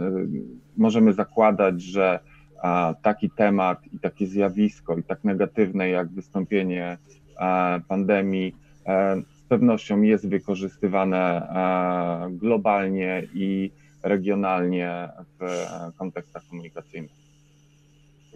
możemy 0.77 1.13
zakładać, 1.13 1.83
że 1.83 2.19
a, 2.63 2.95
taki 3.03 3.31
temat 3.31 3.79
i 3.93 3.99
takie 3.99 4.27
zjawisko 4.27 4.97
i 4.97 5.03
tak 5.03 5.25
negatywne 5.25 5.89
jak 5.89 6.09
wystąpienie 6.09 6.99
a, 7.39 7.81
pandemii 7.89 8.57
e, 8.87 9.23
z 9.23 9.43
pewnością 9.43 10.03
jest 10.03 10.29
wykorzystywane 10.29 11.49
globalnie 12.31 13.23
i 13.35 13.71
regionalnie 14.03 15.09
w 15.41 15.45
kontekstach 15.99 16.43
komunikacyjnych. 16.49 17.11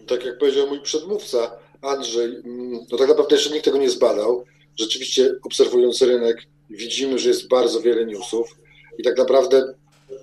Tak 0.07 0.25
jak 0.25 0.37
powiedział 0.37 0.67
mój 0.67 0.81
przedmówca 0.81 1.51
Andrzej, 1.81 2.35
mm, 2.45 2.79
no 2.91 2.97
tak 2.97 3.07
naprawdę 3.07 3.35
jeszcze 3.35 3.53
nikt 3.53 3.65
tego 3.65 3.77
nie 3.77 3.89
zbadał. 3.89 4.45
Rzeczywiście 4.79 5.31
obserwując 5.43 6.01
rynek 6.01 6.37
widzimy, 6.69 7.19
że 7.19 7.29
jest 7.29 7.47
bardzo 7.47 7.81
wiele 7.81 8.05
newsów 8.05 8.55
i 8.97 9.03
tak 9.03 9.17
naprawdę 9.17 9.73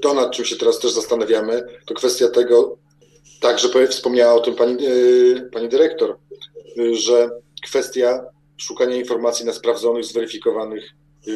to, 0.01 0.15
nad 0.15 0.33
czym 0.33 0.45
się 0.45 0.57
teraz 0.57 0.79
też 0.79 0.93
zastanawiamy, 0.93 1.63
to 1.87 1.95
kwestia 1.95 2.29
tego, 2.29 2.77
także 3.41 3.69
wspomniała 3.89 4.35
o 4.35 4.41
tym 4.41 4.55
pani, 4.55 4.87
e, 4.87 4.91
pani 5.53 5.69
dyrektor, 5.69 6.17
że 6.93 7.31
kwestia 7.65 8.25
szukania 8.57 8.97
informacji 8.97 9.47
na 9.47 9.53
sprawdzonych, 9.53 10.05
zweryfikowanych 10.05 10.85
e, 11.29 11.31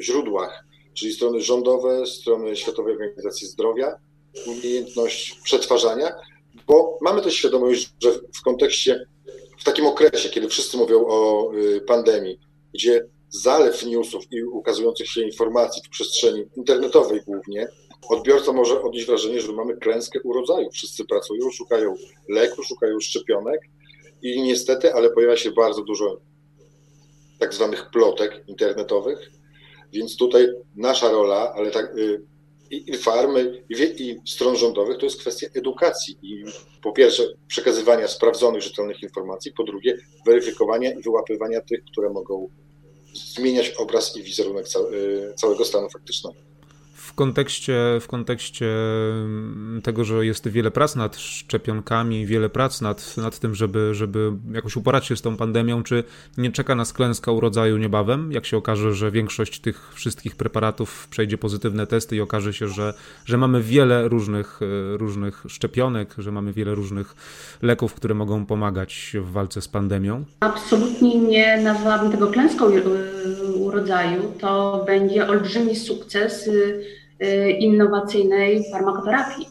źródłach 0.00 0.64
czyli 0.94 1.12
strony 1.12 1.40
rządowe, 1.40 2.06
strony 2.06 2.56
Światowej 2.56 2.92
Organizacji 2.92 3.46
Zdrowia, 3.46 3.96
umiejętność 4.46 5.40
przetwarzania, 5.44 6.12
bo 6.66 6.98
mamy 7.00 7.22
też 7.22 7.34
świadomość, 7.34 7.90
że 8.02 8.12
w 8.12 8.42
kontekście, 8.44 9.06
w 9.58 9.64
takim 9.64 9.86
okresie, 9.86 10.28
kiedy 10.28 10.48
wszyscy 10.48 10.76
mówią 10.76 11.04
o 11.06 11.50
y, 11.54 11.80
pandemii, 11.80 12.38
gdzie 12.74 13.06
zalew 13.28 13.86
newsów 13.86 14.24
i 14.30 14.42
ukazujących 14.42 15.08
się 15.08 15.22
informacji 15.22 15.82
w 15.86 15.88
przestrzeni 15.88 16.44
internetowej 16.56 17.20
głównie, 17.26 17.68
odbiorca 18.08 18.52
może 18.52 18.82
odnieść 18.82 19.06
wrażenie, 19.06 19.40
że 19.40 19.52
mamy 19.52 19.76
klęskę 19.76 20.20
urodzaju. 20.24 20.70
Wszyscy 20.70 21.04
pracują, 21.04 21.50
szukają 21.50 21.94
leku, 22.28 22.62
szukają 22.62 23.00
szczepionek 23.00 23.60
i 24.22 24.42
niestety, 24.42 24.94
ale 24.94 25.10
pojawia 25.10 25.36
się 25.36 25.50
bardzo 25.50 25.82
dużo 25.82 26.20
tak 27.38 27.54
zwanych 27.54 27.90
plotek 27.90 28.44
internetowych, 28.46 29.30
więc 29.92 30.16
tutaj 30.16 30.48
nasza 30.76 31.10
rola, 31.10 31.52
ale 31.54 31.70
tak 31.70 31.98
y, 31.98 32.22
i, 32.70 32.96
farmy, 32.96 33.62
i, 33.68 33.74
i 33.98 34.20
stron 34.30 34.56
rządowych 34.56 34.98
to 34.98 35.06
jest 35.06 35.20
kwestia 35.20 35.46
edukacji 35.54 36.18
i 36.22 36.44
po 36.82 36.92
pierwsze 36.92 37.22
przekazywania 37.48 38.08
sprawdzonych, 38.08 38.62
rzetelnych 38.62 39.02
informacji, 39.02 39.52
po 39.52 39.64
drugie 39.64 39.98
weryfikowania 40.26 40.92
i 40.92 41.02
wyłapywania 41.02 41.60
tych, 41.60 41.84
które 41.84 42.10
mogą 42.10 42.48
zmieniać 43.14 43.70
obraz 43.70 44.16
i 44.16 44.22
wizerunek 44.22 44.66
y, 44.92 45.34
całego 45.36 45.64
stanu 45.64 45.90
faktycznego 45.90 46.50
w 47.10 47.14
kontekście, 47.14 47.98
w 48.00 48.06
kontekście 48.06 48.66
mm, 48.66 49.80
tego, 49.82 50.04
że 50.04 50.26
jest 50.26 50.48
wiele 50.48 50.70
prac 50.70 50.96
nad 50.96 51.16
szczepionkami, 51.16 52.26
wiele 52.26 52.48
prac 52.48 52.80
nad, 52.80 53.16
nad 53.16 53.38
tym, 53.38 53.54
żeby, 53.54 53.94
żeby 53.94 54.32
jakoś 54.52 54.76
uporać 54.76 55.06
się 55.06 55.16
z 55.16 55.22
tą 55.22 55.36
pandemią, 55.36 55.82
czy 55.82 56.04
nie 56.38 56.52
czeka 56.52 56.74
nas 56.74 56.92
klęska 56.92 57.32
urodzaju 57.32 57.76
niebawem, 57.76 58.32
jak 58.32 58.46
się 58.46 58.56
okaże, 58.56 58.94
że 58.94 59.10
większość 59.10 59.60
tych 59.60 59.94
wszystkich 59.94 60.36
preparatów 60.36 61.08
przejdzie 61.10 61.38
pozytywne 61.38 61.86
testy 61.86 62.16
i 62.16 62.20
okaże 62.20 62.52
się, 62.52 62.68
że, 62.68 62.94
że 63.24 63.38
mamy 63.38 63.62
wiele 63.62 64.08
różnych, 64.08 64.60
e, 64.62 64.96
różnych 64.96 65.44
szczepionek, 65.48 66.14
że 66.18 66.32
mamy 66.32 66.52
wiele 66.52 66.74
różnych 66.74 67.14
leków, 67.62 67.94
które 67.94 68.14
mogą 68.14 68.46
pomagać 68.46 69.16
w 69.20 69.32
walce 69.32 69.60
z 69.60 69.68
pandemią? 69.68 70.24
Absolutnie 70.40 71.18
nie 71.18 71.62
nazwałabym 71.62 72.12
tego 72.12 72.26
klęską 72.26 72.64
urodzaju. 73.54 74.32
To 74.40 74.84
będzie 74.86 75.28
olbrzymi 75.28 75.76
sukces 75.76 76.50
Y, 76.60 77.00
innowacyjnej 77.58 78.70
farmakoterapii. 78.72 79.46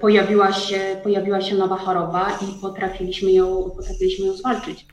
Pojawiła 0.00 0.52
się, 0.52 0.80
pojawiła 1.02 1.40
się 1.40 1.56
nowa 1.56 1.76
choroba 1.76 2.38
i 2.42 2.60
potrafiliśmy 2.60 3.32
ją, 3.32 3.70
potrafiliśmy 3.76 4.26
ją 4.26 4.32
zwalczyć. 4.32 4.86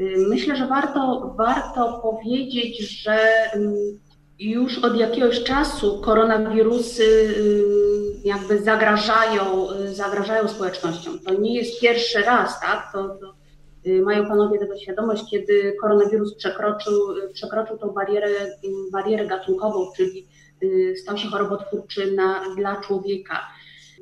Y, 0.00 0.14
myślę, 0.28 0.56
że 0.56 0.66
warto, 0.66 1.34
warto 1.38 2.00
powiedzieć, 2.02 3.02
że 3.02 3.18
mm, 3.54 3.74
już 4.38 4.78
od 4.78 4.96
jakiegoś 4.96 5.42
czasu 5.42 6.00
koronawirusy 6.00 7.02
y, 7.02 7.64
jakby 8.24 8.58
zagrażają, 8.58 9.66
zagrażają 9.92 10.48
społecznościom. 10.48 11.18
To 11.18 11.34
nie 11.34 11.54
jest 11.54 11.80
pierwszy 11.80 12.22
raz, 12.22 12.60
tak? 12.60 12.92
To, 12.92 13.08
to 13.08 13.34
mają 14.04 14.28
panowie 14.28 14.58
tego 14.58 14.78
świadomość, 14.78 15.30
kiedy 15.30 15.76
koronawirus 15.80 16.34
przekroczył, 16.34 16.92
przekroczył 17.32 17.78
tą 17.78 17.88
barierę, 17.88 18.28
barierę 18.92 19.26
gatunkową, 19.26 19.92
czyli 19.96 20.26
Y, 20.51 20.51
stał 21.02 21.18
się 21.18 21.28
chorobotwórczy 21.28 22.12
na, 22.12 22.54
dla 22.56 22.80
człowieka. 22.80 23.40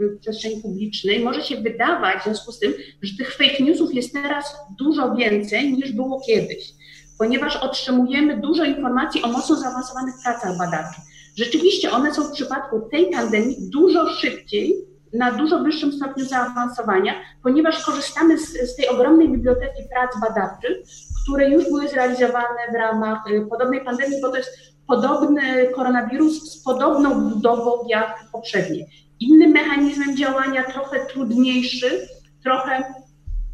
w 0.00 0.20
przestrzeni 0.20 0.62
publicznej, 0.62 1.24
może 1.24 1.42
się 1.42 1.56
wydawać 1.56 2.20
w 2.20 2.24
związku 2.24 2.52
z 2.52 2.58
tym, 2.58 2.74
że 3.02 3.16
tych 3.16 3.34
fake 3.34 3.64
newsów 3.64 3.94
jest 3.94 4.12
teraz 4.12 4.56
dużo 4.78 5.14
więcej 5.14 5.72
niż 5.72 5.92
było 5.92 6.20
kiedyś, 6.26 6.72
ponieważ 7.18 7.56
otrzymujemy 7.56 8.40
dużo 8.40 8.64
informacji 8.64 9.22
o 9.22 9.28
mocno 9.28 9.56
zaawansowanych 9.56 10.14
pracach 10.24 10.58
badawczych. 10.58 11.04
Rzeczywiście 11.36 11.90
one 11.90 12.14
są 12.14 12.22
w 12.22 12.32
przypadku 12.32 12.80
tej 12.90 13.10
pandemii 13.10 13.56
dużo 13.72 14.08
szybciej, 14.08 14.74
na 15.12 15.32
dużo 15.32 15.58
wyższym 15.58 15.92
stopniu 15.92 16.24
zaawansowania, 16.24 17.14
ponieważ 17.42 17.84
korzystamy 17.84 18.38
z, 18.38 18.72
z 18.72 18.76
tej 18.76 18.88
ogromnej 18.88 19.28
biblioteki 19.28 19.82
prac 19.92 20.20
badawczych, 20.20 20.76
które 21.22 21.50
już 21.50 21.64
były 21.64 21.88
zrealizowane 21.88 22.58
w 22.72 22.74
ramach 22.74 23.30
y, 23.30 23.46
podobnej 23.50 23.84
pandemii, 23.84 24.20
bo 24.22 24.30
to 24.30 24.36
jest 24.36 24.77
podobny 24.88 25.66
koronawirus 25.74 26.52
z 26.52 26.64
podobną 26.64 27.30
budową 27.30 27.88
jak 27.88 28.24
poprzednie. 28.32 28.86
Innym 29.20 29.50
mechanizmem 29.50 30.16
działania, 30.16 30.64
trochę 30.64 31.06
trudniejszy, 31.06 32.08
trochę 32.42 32.94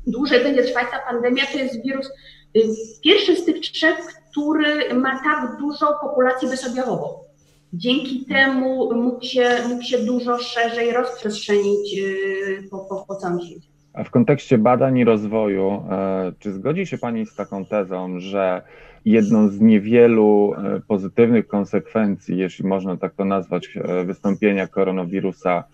dłużej 0.07 0.43
będzie 0.43 0.63
trwać 0.63 0.87
ta 0.91 1.13
pandemia, 1.13 1.43
to 1.53 1.59
jest 1.59 1.83
wirus, 1.83 2.11
y, 2.57 2.61
pierwszy 3.05 3.37
z 3.37 3.45
tych 3.45 3.61
trzech, 3.61 3.97
który 4.31 4.95
ma 4.95 5.23
tak 5.25 5.57
dużą 5.59 5.87
populację 6.03 6.49
bezobjawową. 6.49 7.25
Dzięki 7.73 8.25
temu 8.25 8.95
mógł 8.95 9.25
się, 9.25 9.49
mógł 9.69 9.83
się 9.83 9.99
dużo 9.99 10.39
szerzej 10.39 10.93
rozprzestrzenić 10.93 11.99
y, 11.99 12.69
po, 12.71 12.79
po, 12.79 13.05
po 13.09 13.17
całym 13.17 13.41
świecie. 13.41 13.69
A 13.93 14.05
w 14.05 14.11
kontekście 14.11 14.59
badań 14.59 14.99
i 14.99 15.05
rozwoju, 15.05 15.85
e, 15.91 16.33
czy 16.39 16.53
zgodzi 16.53 16.87
się 16.87 16.99
Pani 16.99 17.27
z 17.27 17.35
taką 17.35 17.65
tezą, 17.65 18.21
że 18.21 18.63
jedną 19.05 19.49
z 19.49 19.61
niewielu 19.61 20.55
e, 20.55 20.81
pozytywnych 20.81 21.47
konsekwencji, 21.47 22.37
jeśli 22.37 22.67
można 22.67 22.97
tak 22.97 23.15
to 23.15 23.25
nazwać, 23.25 23.77
e, 23.77 24.05
wystąpienia 24.05 24.67
koronawirusa 24.67 25.65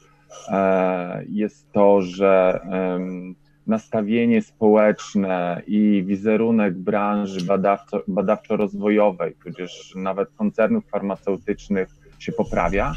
jest 1.28 1.72
to, 1.72 2.02
że 2.02 2.60
nastawienie 3.66 4.42
społeczne 4.42 5.62
i 5.66 6.04
wizerunek 6.06 6.78
branży 6.78 7.44
badawczo, 7.44 8.02
badawczo-rozwojowej, 8.08 9.34
tudzież 9.44 9.92
nawet 9.96 10.28
koncernów 10.36 10.84
farmaceutycznych 10.90 11.88
się 12.18 12.32
poprawia? 12.32 12.94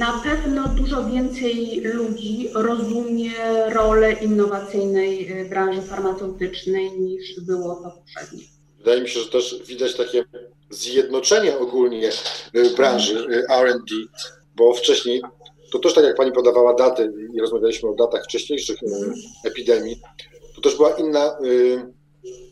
Na 0.00 0.12
pewno 0.24 0.68
dużo 0.68 1.04
więcej 1.04 1.82
ludzi 1.94 2.48
rozumie 2.54 3.30
rolę 3.72 4.12
innowacyjnej 4.12 5.28
branży 5.50 5.82
farmaceutycznej 5.82 6.90
niż 7.00 7.40
było 7.46 7.74
to 7.74 7.90
poprzednio. 7.90 8.53
Wydaje 8.84 9.02
mi 9.02 9.08
się, 9.08 9.20
że 9.20 9.26
też 9.26 9.62
widać 9.66 9.94
takie 9.94 10.24
zjednoczenie 10.70 11.58
ogólnie 11.58 12.10
y, 12.56 12.70
branży 12.76 13.26
y, 13.30 13.46
RD, 13.62 13.94
bo 14.56 14.74
wcześniej, 14.74 15.22
to 15.72 15.78
też 15.78 15.94
tak 15.94 16.04
jak 16.04 16.16
Pani 16.16 16.32
podawała 16.32 16.74
daty 16.74 17.12
i 17.34 17.40
rozmawialiśmy 17.40 17.88
o 17.88 17.94
datach 17.94 18.24
wcześniejszych 18.24 18.76
epidemii, 19.44 20.00
to 20.54 20.60
też 20.60 20.76
była 20.76 20.90
inna 20.90 21.36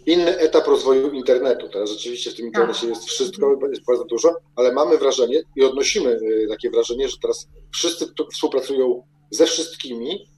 inny 0.06 0.38
etap 0.38 0.66
rozwoju 0.66 1.10
internetu. 1.10 1.68
Teraz 1.68 1.90
rzeczywiście 1.90 2.30
w 2.30 2.34
tym 2.34 2.46
internecie 2.46 2.80
tak. 2.80 2.88
jest 2.88 3.04
wszystko, 3.04 3.58
jest 3.70 3.84
bardzo 3.86 4.04
dużo, 4.04 4.34
ale 4.56 4.72
mamy 4.72 4.98
wrażenie 4.98 5.42
i 5.56 5.64
odnosimy 5.64 6.10
y, 6.10 6.46
takie 6.48 6.70
wrażenie, 6.70 7.08
że 7.08 7.16
teraz 7.22 7.48
wszyscy 7.72 8.06
współpracują 8.32 9.02
ze 9.30 9.46
wszystkimi. 9.46 10.28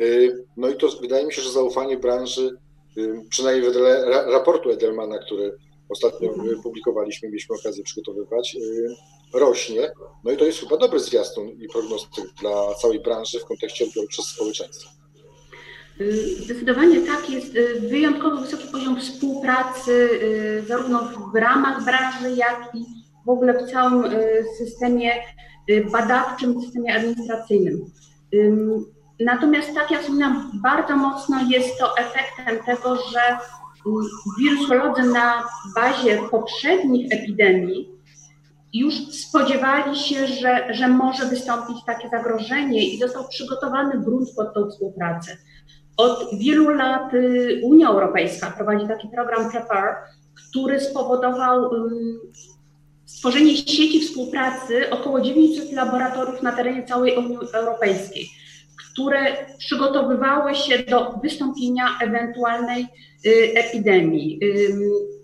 Y, 0.00 0.44
no 0.56 0.68
i 0.68 0.76
to 0.76 0.88
wydaje 1.00 1.26
mi 1.26 1.32
się, 1.32 1.42
że 1.42 1.50
zaufanie 1.50 1.96
branży, 1.96 2.50
y, 2.50 2.67
przynajmniej 3.30 3.72
wedle 3.72 4.04
raportu 4.32 4.70
Edelmana, 4.70 5.18
który 5.18 5.58
ostatnio 5.88 6.28
mhm. 6.28 6.62
publikowaliśmy, 6.62 7.28
mieliśmy 7.28 7.56
okazję 7.56 7.84
przygotowywać, 7.84 8.56
rośnie. 9.34 9.90
No 10.24 10.30
i 10.30 10.36
to 10.36 10.44
jest 10.44 10.60
chyba 10.60 10.76
dobry 10.76 11.00
zwiastun 11.00 11.48
i 11.48 11.68
prognostyk 11.68 12.24
dla 12.40 12.74
całej 12.74 13.00
branży 13.00 13.40
w 13.40 13.44
kontekście 13.44 13.84
odbioru 13.84 14.08
przez 14.08 14.24
społeczeństwo. 14.24 14.90
Zdecydowanie 16.38 17.00
tak, 17.00 17.30
jest 17.30 17.56
y, 17.56 17.80
wyjątkowo 17.80 18.36
wysoki 18.36 18.68
poziom 18.72 19.00
współpracy 19.00 19.92
y, 19.92 20.64
zarówno 20.68 21.12
w 21.32 21.36
ramach 21.36 21.84
branży, 21.84 22.36
jak 22.36 22.70
i 22.74 22.84
w 23.26 23.28
ogóle 23.28 23.64
w 23.64 23.70
całym 23.70 24.04
y, 24.04 24.44
systemie 24.58 25.12
badawczym, 25.92 26.62
systemie 26.62 26.94
administracyjnym. 26.94 27.90
Natomiast, 29.20 29.74
tak 29.74 29.90
jak 29.90 30.00
wspominam, 30.00 30.50
bardzo 30.54 30.96
mocno 30.96 31.40
jest 31.48 31.78
to 31.78 31.96
efektem 31.98 32.64
tego, 32.66 32.96
że 32.96 33.20
wirusolodzy 34.38 35.02
na 35.02 35.44
bazie 35.74 36.18
poprzednich 36.30 37.12
epidemii 37.12 37.98
już 38.74 38.94
spodziewali 38.94 39.98
się, 39.98 40.26
że, 40.26 40.74
że 40.74 40.88
może 40.88 41.26
wystąpić 41.26 41.76
takie 41.86 42.08
zagrożenie 42.08 42.88
i 42.88 42.98
został 42.98 43.28
przygotowany 43.28 44.00
grunt 44.00 44.28
pod 44.36 44.54
tą 44.54 44.70
współpracę. 44.70 45.36
Od 45.96 46.28
wielu 46.38 46.68
lat 46.68 47.14
y, 47.14 47.60
Unia 47.64 47.88
Europejska 47.88 48.50
prowadzi 48.50 48.88
taki 48.88 49.08
program 49.08 49.50
Prepare, 49.50 49.96
który 50.50 50.80
spowodował 50.80 51.70
stworzenie 53.06 53.56
sieci 53.56 54.00
współpracy 54.00 54.90
około 54.90 55.20
900 55.20 55.72
laboratoriów 55.72 56.42
na 56.42 56.52
terenie 56.52 56.84
całej 56.84 57.16
Unii 57.16 57.38
Europejskiej, 57.52 58.28
które 58.92 59.36
przygotowywały 59.58 60.54
się 60.54 60.78
do 60.78 61.12
wystąpienia 61.22 61.86
ewentualnej 62.02 62.86
y, 63.26 63.52
epidemii. 63.56 64.40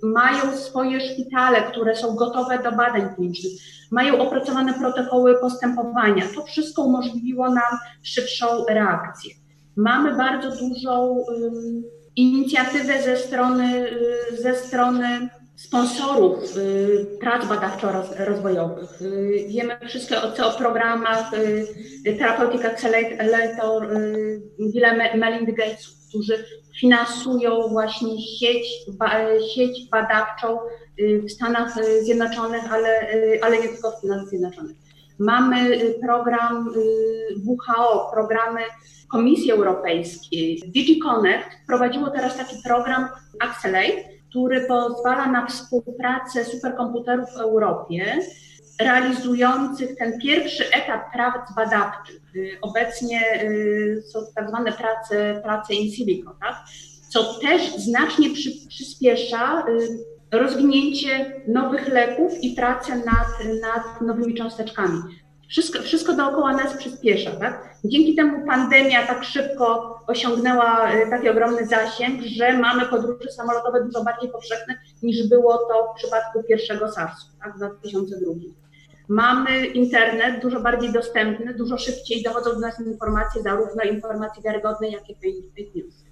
Mają 0.02 0.56
swoje 0.56 1.00
szpitale, 1.00 1.62
które 1.62 1.96
są 1.96 2.14
gotowe 2.14 2.58
do 2.58 2.72
badań 2.72 3.14
klinicznych, 3.14 3.52
mają 3.90 4.18
opracowane 4.18 4.74
protokoły 4.74 5.40
postępowania. 5.40 6.24
To 6.34 6.44
wszystko 6.44 6.82
umożliwiło 6.82 7.48
nam 7.48 7.78
szybszą 8.02 8.46
reakcję. 8.68 9.34
Mamy 9.76 10.16
bardzo 10.16 10.50
dużą 10.50 11.24
inicjatywę 12.16 13.02
ze 13.02 13.16
strony, 13.16 13.88
y, 14.32 14.42
ze 14.42 14.54
strony 14.54 15.28
sponsorów 15.56 16.56
y, 16.56 17.06
prac 17.20 17.46
badawczo-rozwojowych. 17.46 19.02
Y, 19.02 19.44
wiemy 19.48 19.76
wszystko 19.88 20.16
o, 20.16 20.48
o 20.48 20.58
programach 20.58 21.30
Therapeutic 22.18 22.64
Accelerator 22.64 23.88
Billa 24.72 24.94
Melinda 25.14 25.52
Gates, 25.52 26.06
którzy 26.08 26.44
finansują 26.80 27.68
właśnie 27.68 28.22
sieć, 28.22 28.66
sieć 29.54 29.88
badawczą 29.90 30.58
w 30.98 31.30
Stanach 31.30 31.74
Zjednoczonych, 32.02 32.72
ale, 32.72 33.06
ale 33.42 33.58
nie 33.58 33.68
tylko 33.68 33.90
w 33.90 33.94
Stanach 33.94 34.26
Zjednoczonych. 34.28 34.76
Mamy 35.18 35.80
program 36.02 36.74
WHO, 37.46 38.10
programy 38.12 38.60
Komisji 39.10 39.52
Europejskiej, 39.52 40.62
DigiConnect 40.66 41.48
prowadziło 41.66 42.10
teraz 42.10 42.36
taki 42.36 42.56
program 42.64 43.08
Accelerate, 43.40 44.02
który 44.34 44.60
pozwala 44.60 45.26
na 45.26 45.46
współpracę 45.46 46.44
superkomputerów 46.44 47.30
w 47.30 47.40
Europie, 47.40 48.18
realizujących 48.80 49.96
ten 49.96 50.18
pierwszy 50.18 50.64
etap 50.72 51.12
prac 51.12 51.54
badawczych. 51.56 52.20
Obecnie 52.62 53.42
y, 53.42 54.02
są 54.12 54.18
tak 54.34 54.48
zwane 54.48 54.72
prace, 54.72 55.40
prace 55.44 55.74
in 55.74 55.92
silico, 55.92 56.36
tak? 56.40 56.56
co 57.08 57.34
też 57.34 57.76
znacznie 57.76 58.30
przy, 58.30 58.50
przyspiesza 58.68 59.64
y, 60.32 60.38
rozwinięcie 60.38 61.42
nowych 61.48 61.88
leków 61.88 62.32
i 62.42 62.54
pracę 62.54 62.96
nad, 62.96 63.60
nad 63.62 64.00
nowymi 64.00 64.34
cząsteczkami. 64.34 64.98
Wszystko, 65.54 65.82
wszystko 65.82 66.12
dookoła 66.12 66.52
nas 66.52 66.76
przyspiesza, 66.76 67.30
tak? 67.30 67.74
Dzięki 67.84 68.14
temu 68.14 68.46
pandemia 68.46 69.06
tak 69.06 69.24
szybko 69.24 69.98
osiągnęła 70.06 70.94
y, 70.94 71.10
taki 71.10 71.28
ogromny 71.28 71.66
zasięg, 71.66 72.22
że 72.22 72.58
mamy 72.58 72.86
podróże 72.86 73.32
samolotowe 73.32 73.84
dużo 73.84 74.04
bardziej 74.04 74.30
powszechne 74.30 74.74
niż 75.02 75.28
było 75.28 75.58
to 75.58 75.92
w 75.92 75.96
przypadku 75.96 76.42
pierwszego 76.48 76.92
SARS-u, 76.92 77.38
tak, 77.42 77.54
w 77.54 77.56
2002. 77.56 78.32
Mamy 79.08 79.66
internet 79.66 80.42
dużo 80.42 80.60
bardziej 80.60 80.92
dostępny, 80.92 81.54
dużo 81.54 81.78
szybciej 81.78 82.22
dochodzą 82.22 82.50
do 82.50 82.60
nas 82.60 82.80
informacje, 82.86 83.42
zarówno 83.42 83.82
informacje 83.82 84.42
wiarygodne, 84.42 84.88
jak 84.88 85.10
i 85.10 85.14
fake 85.14 85.70
news. 85.74 86.04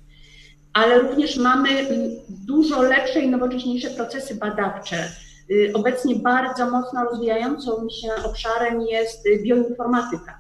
Ale 0.73 0.99
również 0.99 1.37
mamy 1.37 1.69
dużo 2.29 2.83
lepsze 2.83 3.21
i 3.21 3.31
nowocześniejsze 3.31 3.91
procesy 3.91 4.35
badawcze, 4.35 5.09
obecnie 5.75 6.17
bardzo 6.17 6.71
mocno 6.71 7.05
rozwijającą 7.05 7.89
się 8.01 8.25
obszarem 8.25 8.81
jest 8.81 9.27
y, 9.27 9.43
bioinformatyka. 9.43 10.39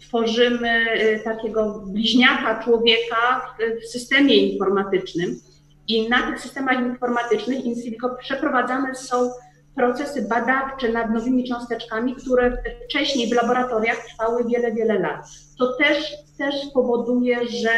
Tworzymy 0.00 1.00
y, 1.00 1.20
takiego 1.24 1.82
bliźniaka 1.86 2.64
człowieka 2.64 3.54
w 3.82 3.88
systemie 3.88 4.36
informatycznym 4.36 5.40
i 5.88 6.08
na 6.08 6.30
tych 6.30 6.40
systemach 6.40 6.80
informatycznych 6.80 7.64
in 7.64 7.82
silico 7.82 8.16
przeprowadzane 8.20 8.94
są 8.94 9.30
procesy 9.74 10.26
badawcze 10.28 10.88
nad 10.88 11.10
nowymi 11.10 11.48
cząsteczkami, 11.48 12.14
które 12.14 12.56
wcześniej 12.84 13.28
w 13.28 13.32
laboratoriach 13.32 14.06
trwały 14.06 14.44
wiele, 14.44 14.72
wiele 14.72 14.98
lat. 14.98 15.26
To 15.58 15.72
też, 15.72 16.14
też 16.38 16.54
powoduje, 16.74 17.48
że 17.48 17.70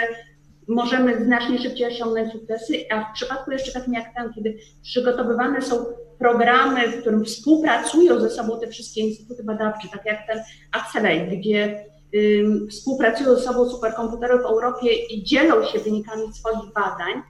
możemy 0.68 1.24
znacznie 1.24 1.58
szybciej 1.58 1.86
osiągnąć 1.86 2.32
sukcesy, 2.32 2.74
a 2.90 3.04
w 3.04 3.14
przypadku 3.14 3.50
jeszcze 3.50 3.72
takim 3.72 3.94
jak 3.94 4.14
ten, 4.14 4.32
kiedy 4.32 4.58
przygotowywane 4.82 5.62
są 5.62 5.84
programy, 6.18 6.88
w 6.88 7.00
którym 7.00 7.24
współpracują 7.24 8.20
ze 8.20 8.30
sobą 8.30 8.60
te 8.60 8.66
wszystkie 8.66 9.00
instytuty 9.00 9.44
badawcze, 9.44 9.88
tak 9.92 10.06
jak 10.06 10.26
ten 10.26 10.42
Accelerate, 10.72 11.36
gdzie 11.36 11.84
współpracują 12.70 13.34
ze 13.34 13.42
sobą 13.42 13.70
superkomputery 13.70 14.38
w 14.38 14.46
Europie 14.46 14.94
i 14.94 15.24
dzielą 15.24 15.64
się 15.64 15.78
wynikami 15.78 16.32
swoich 16.32 16.72
badań, 16.74 17.22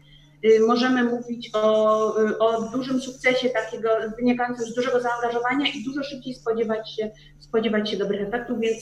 y, 0.45 0.61
możemy 0.67 1.05
mówić 1.05 1.51
o, 1.55 2.23
y, 2.23 2.39
o 2.39 2.71
dużym 2.71 3.01
sukcesie 3.01 3.49
takiego 3.49 3.89
wynikającym 4.19 4.67
z 4.67 4.75
dużego 4.75 5.01
zaangażowania 5.01 5.67
i 5.75 5.85
dużo 5.85 6.03
szybciej 6.03 6.35
spodziewać 6.35 6.97
się, 6.97 7.11
spodziewać 7.39 7.91
się 7.91 7.97
dobrych 7.97 8.29
efektów, 8.29 8.61
więc 8.61 8.79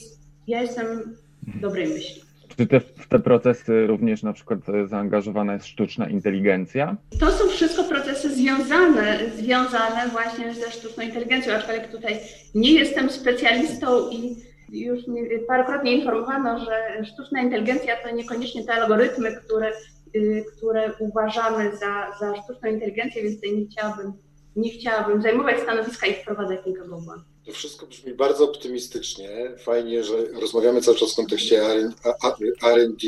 ja 0.46 0.62
jestem 0.62 1.16
dobrej 1.60 1.88
myśli. 1.88 2.25
Czy 2.56 2.80
w 2.80 3.08
te 3.08 3.18
procesy 3.18 3.86
również 3.86 4.22
na 4.22 4.32
przykład 4.32 4.58
zaangażowana 4.86 5.52
jest 5.54 5.66
sztuczna 5.66 6.08
inteligencja? 6.08 6.96
To 7.20 7.30
są 7.30 7.48
wszystko 7.48 7.84
procesy 7.84 8.34
związane, 8.34 9.18
związane 9.36 10.08
właśnie 10.12 10.54
ze 10.54 10.70
sztuczną 10.70 11.04
inteligencją, 11.04 11.54
aczkolwiek 11.54 11.90
tutaj 11.90 12.18
nie 12.54 12.72
jestem 12.72 13.10
specjalistą 13.10 14.10
i 14.10 14.36
już 14.68 15.00
parokrotnie 15.48 15.96
informowano, 15.96 16.58
że 16.58 17.04
sztuczna 17.04 17.42
inteligencja 17.42 17.96
to 17.96 18.14
niekoniecznie 18.14 18.64
te 18.64 18.74
algorytmy, 18.74 19.36
które, 19.36 19.72
y, 20.16 20.44
które 20.56 20.92
uważamy 20.98 21.76
za, 21.76 22.12
za 22.20 22.42
sztuczną 22.42 22.70
inteligencję, 22.70 23.22
więc 23.22 23.34
tutaj 23.34 23.56
nie 23.56 23.66
chciałabym, 23.66 24.12
nie 24.56 24.70
chciałabym 24.70 25.22
zajmować 25.22 25.60
stanowiska 25.60 26.06
i 26.06 26.14
wprowadzać 26.14 26.66
nikogo 26.66 26.98
w 26.98 27.04
błąd. 27.04 27.22
To 27.46 27.52
wszystko 27.52 27.86
brzmi 27.86 28.14
bardzo 28.14 28.44
optymistycznie. 28.44 29.28
Fajnie, 29.58 30.04
że 30.04 30.14
rozmawiamy 30.40 30.80
cały 30.80 30.96
czas 30.96 31.12
w 31.12 31.16
kontekście 31.16 31.62
RD 32.62 33.04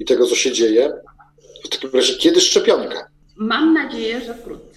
i 0.00 0.04
tego, 0.04 0.26
co 0.26 0.34
się 0.34 0.52
dzieje, 0.52 0.92
w 1.64 1.68
takim 1.68 1.90
razie 1.92 2.14
kiedy 2.14 2.40
szczepionka? 2.40 3.06
Mam 3.36 3.74
nadzieję, 3.74 4.20
że 4.20 4.34
wkrótce. 4.34 4.72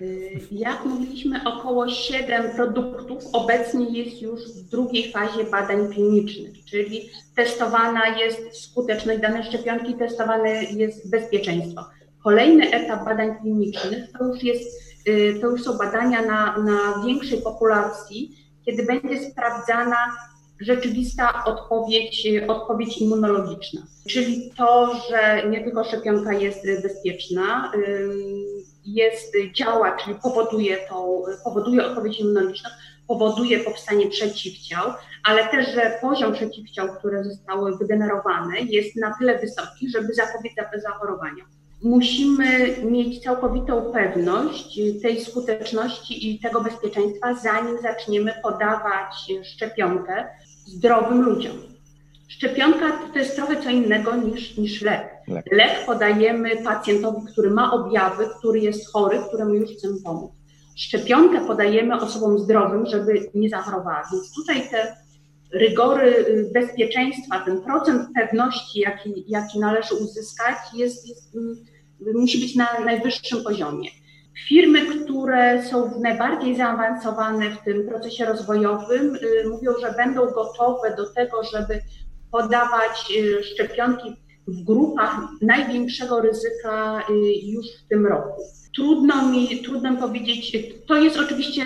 Y, 0.00 0.40
jak 0.50 0.84
mówiliśmy, 0.84 1.40
około 1.44 1.88
7 1.88 2.50
produktów 2.56 3.24
obecnie 3.32 4.02
jest 4.02 4.22
już 4.22 4.40
w 4.40 4.68
drugiej 4.68 5.12
fazie 5.12 5.44
badań 5.44 5.92
klinicznych, 5.92 6.64
czyli 6.64 7.10
testowana 7.36 8.18
jest 8.18 8.62
skuteczność 8.62 9.20
danej 9.20 9.44
szczepionki, 9.44 9.94
testowane 9.94 10.64
jest 10.64 11.10
bezpieczeństwo. 11.10 11.84
Kolejny 12.24 12.70
etap 12.70 13.04
badań 13.04 13.36
klinicznych 13.40 14.12
to 14.18 14.24
już, 14.24 14.42
jest, 14.42 14.91
to 15.40 15.50
już 15.50 15.62
są 15.62 15.78
badania 15.78 16.22
na, 16.22 16.58
na 16.58 17.04
większej 17.06 17.42
populacji, 17.42 18.36
kiedy 18.66 18.82
będzie 18.82 19.30
sprawdzana 19.30 20.16
rzeczywista 20.60 21.44
odpowiedź, 21.44 22.28
odpowiedź 22.48 22.98
immunologiczna. 22.98 23.82
Czyli 24.08 24.50
to, 24.56 24.94
że 25.10 25.48
nie 25.50 25.64
tylko 25.64 25.84
szczepionka 25.84 26.32
jest 26.32 26.66
bezpieczna, 26.82 27.72
jest, 28.84 29.34
działa, 29.54 29.96
czyli 29.96 30.16
powoduje, 30.22 30.76
to, 30.88 31.22
powoduje 31.44 31.86
odpowiedź 31.86 32.20
immunologiczną, 32.20 32.70
powoduje 33.08 33.60
powstanie 33.60 34.06
przeciwciał, 34.06 34.92
ale 35.24 35.48
też, 35.48 35.74
że 35.74 35.98
poziom 36.00 36.32
przeciwciał, 36.32 36.88
które 36.98 37.24
zostały 37.24 37.78
wygenerowane, 37.78 38.60
jest 38.60 38.96
na 38.96 39.14
tyle 39.18 39.38
wysoki, 39.38 39.90
żeby 39.90 40.14
zapobiec 40.14 40.52
zachorowaniom. 40.82 41.46
Musimy 41.82 42.76
mieć 42.84 43.22
całkowitą 43.22 43.92
pewność 43.92 44.80
tej 45.02 45.20
skuteczności 45.20 46.30
i 46.30 46.38
tego 46.40 46.60
bezpieczeństwa, 46.60 47.34
zanim 47.34 47.78
zaczniemy 47.82 48.32
podawać 48.42 49.14
szczepionkę 49.42 50.26
zdrowym 50.66 51.22
ludziom. 51.22 51.56
Szczepionka 52.28 52.98
to 53.12 53.18
jest 53.18 53.36
trochę 53.36 53.62
co 53.62 53.70
innego 53.70 54.16
niż, 54.16 54.56
niż 54.56 54.82
lek. 54.82 55.08
lek. 55.28 55.44
Lek 55.52 55.86
podajemy 55.86 56.62
pacjentowi, 56.64 57.26
który 57.32 57.50
ma 57.50 57.72
objawy, 57.72 58.28
który 58.38 58.60
jest 58.60 58.92
chory, 58.92 59.18
któremu 59.28 59.54
już 59.54 59.70
chcemy 59.70 59.94
pomóc. 60.04 60.32
Szczepionkę 60.76 61.46
podajemy 61.46 62.00
osobom 62.00 62.38
zdrowym, 62.38 62.86
żeby 62.86 63.30
nie 63.34 63.48
zachorowała. 63.48 64.02
Więc 64.12 64.34
tutaj 64.34 64.70
te 64.70 64.96
rygory 65.52 66.16
y, 66.16 66.50
bezpieczeństwa, 66.54 67.40
ten 67.44 67.62
procent 67.62 68.08
pewności, 68.14 68.80
jaki, 68.80 69.24
jaki 69.28 69.58
należy 69.58 69.94
uzyskać, 69.94 70.56
jest, 70.74 71.08
jest, 71.08 71.34
mm, 71.34 71.56
musi 72.14 72.38
być 72.38 72.56
na 72.56 72.80
najwyższym 72.84 73.44
poziomie. 73.44 73.90
Firmy, 74.48 74.80
które 74.86 75.64
są 75.70 76.00
najbardziej 76.00 76.56
zaawansowane 76.56 77.50
w 77.50 77.64
tym 77.64 77.88
procesie 77.88 78.24
rozwojowym, 78.24 79.14
y, 79.14 79.48
mówią, 79.48 79.72
że 79.80 79.94
będą 79.96 80.26
gotowe 80.26 80.96
do 80.96 81.12
tego, 81.12 81.42
żeby 81.44 81.80
podawać 82.30 83.12
y, 83.16 83.42
szczepionki 83.42 84.16
w 84.48 84.64
grupach 84.64 85.16
największego 85.42 86.20
ryzyka 86.20 87.02
y, 87.10 87.12
już 87.44 87.66
w 87.66 87.88
tym 87.88 88.06
roku. 88.06 88.42
Trudno 88.76 89.28
mi, 89.28 89.62
trudno 89.62 89.96
powiedzieć, 89.96 90.56
to 90.86 90.96
jest 90.96 91.18
oczywiście 91.18 91.64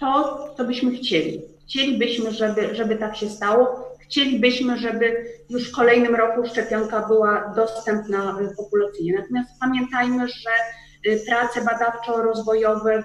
to, 0.00 0.38
co 0.56 0.64
byśmy 0.64 0.90
chcieli. 0.90 1.42
Chcielibyśmy, 1.68 2.32
żeby, 2.32 2.74
żeby 2.74 2.96
tak 2.96 3.16
się 3.16 3.28
stało. 3.28 3.91
Chcielibyśmy, 4.12 4.78
żeby 4.78 5.24
już 5.50 5.70
w 5.70 5.74
kolejnym 5.74 6.14
roku 6.14 6.48
szczepionka 6.48 7.06
była 7.08 7.52
dostępna 7.56 8.38
populacyjnie. 8.56 9.18
Natomiast 9.18 9.50
pamiętajmy, 9.60 10.28
że 10.28 10.50
Y, 11.06 11.24
prace 11.26 11.60
badawczo-rozwojowe 11.64 12.98
y, 12.98 13.04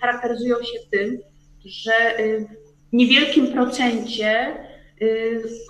charakteryzują 0.00 0.56
się 0.56 0.78
tym, 0.90 1.18
że 1.64 2.20
y, 2.20 2.46
w 2.92 2.92
niewielkim 2.92 3.52
procencie 3.52 4.56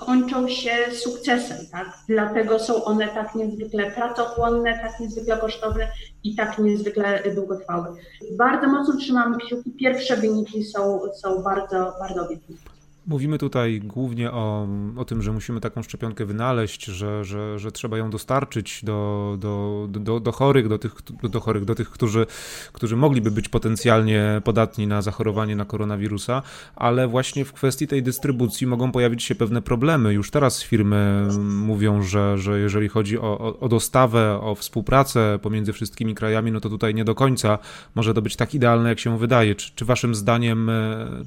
kończą 0.01 0.49
się 0.49 0.71
sukcesem, 0.93 1.57
tak? 1.73 1.89
Dlatego 2.09 2.59
są 2.59 2.85
one 2.85 3.09
tak 3.09 3.35
niezwykle 3.35 3.91
pracochłonne, 3.91 4.79
tak 4.79 5.01
niezwykle 5.01 5.37
kosztowne 5.37 5.89
i 6.25 6.35
tak 6.35 6.59
niezwykle 6.59 7.23
długotrwałe. 7.35 7.95
Bardzo 8.39 8.67
mocno 8.67 8.97
trzymamy 8.97 9.39
kciuki. 9.39 9.71
Pierwsze 9.71 10.17
wyniki 10.17 10.65
są, 10.65 11.01
są 11.15 11.43
bardzo, 11.43 11.93
bardzo 12.01 12.27
obiecujące. 12.27 12.76
Mówimy 13.09 13.39
tutaj 13.39 13.81
głównie 13.81 14.33
o, 14.33 14.69
o 14.97 15.05
tym, 15.05 15.23
że 15.23 15.33
musimy 15.33 15.61
taką 15.61 15.83
szczepionkę 15.83 16.25
wynaleźć, 16.25 16.85
że, 16.85 17.25
że, 17.25 17.59
że 17.59 17.73
trzeba 17.73 17.99
ją 17.99 18.11
dostarczyć 18.11 18.81
do, 18.85 19.37
do, 19.41 19.87
do, 19.91 20.21
do 20.21 20.33
chorych, 20.33 20.69
do 20.69 20.79
tych, 20.79 20.95
do 21.23 21.41
chorych, 21.41 21.65
do 21.65 21.75
tych 21.75 21.91
którzy, 21.91 22.27
którzy 22.73 22.97
mogliby 22.97 23.31
być 23.31 23.49
potencjalnie 23.49 24.43
podatni 24.45 24.87
na 24.87 25.03
zachorowanie 25.03 25.57
na 25.57 25.65
koronawirusa, 25.65 26.43
ale 26.77 27.09
właśnie 27.09 27.45
w 27.45 27.53
kwestii 27.53 27.87
tej 27.87 28.03
dystrybucji 28.03 28.67
mogą 28.67 28.93
pojawić 28.93 29.23
się 29.23 29.35
pewne 29.35 29.63
problemy. 29.63 30.15
Już 30.15 30.31
teraz 30.31 30.63
firmy 30.63 31.29
mówią, 31.45 32.03
że, 32.03 32.39
że 32.39 32.61
jeżeli 32.61 32.89
chodzi 32.89 33.19
o, 33.19 33.39
o, 33.39 33.59
o 33.61 33.69
dostawę, 33.69 34.41
o 34.41 34.55
współpracę 34.55 35.39
pomiędzy 35.43 35.73
wszystkimi 35.73 36.15
krajami, 36.15 36.53
no 36.53 36.61
to 36.61 36.69
tutaj 36.69 36.95
nie 36.95 37.05
do 37.05 37.15
końca 37.15 37.59
może 37.95 38.15
to 38.15 38.23
być 38.23 38.37
tak 38.37 38.55
idealne, 38.55 38.89
jak 38.89 38.99
się 38.99 39.19
wydaje. 39.19 39.55
Czy, 39.55 39.73
czy 39.75 39.85
waszym 39.85 40.15
zdaniem, 40.15 40.71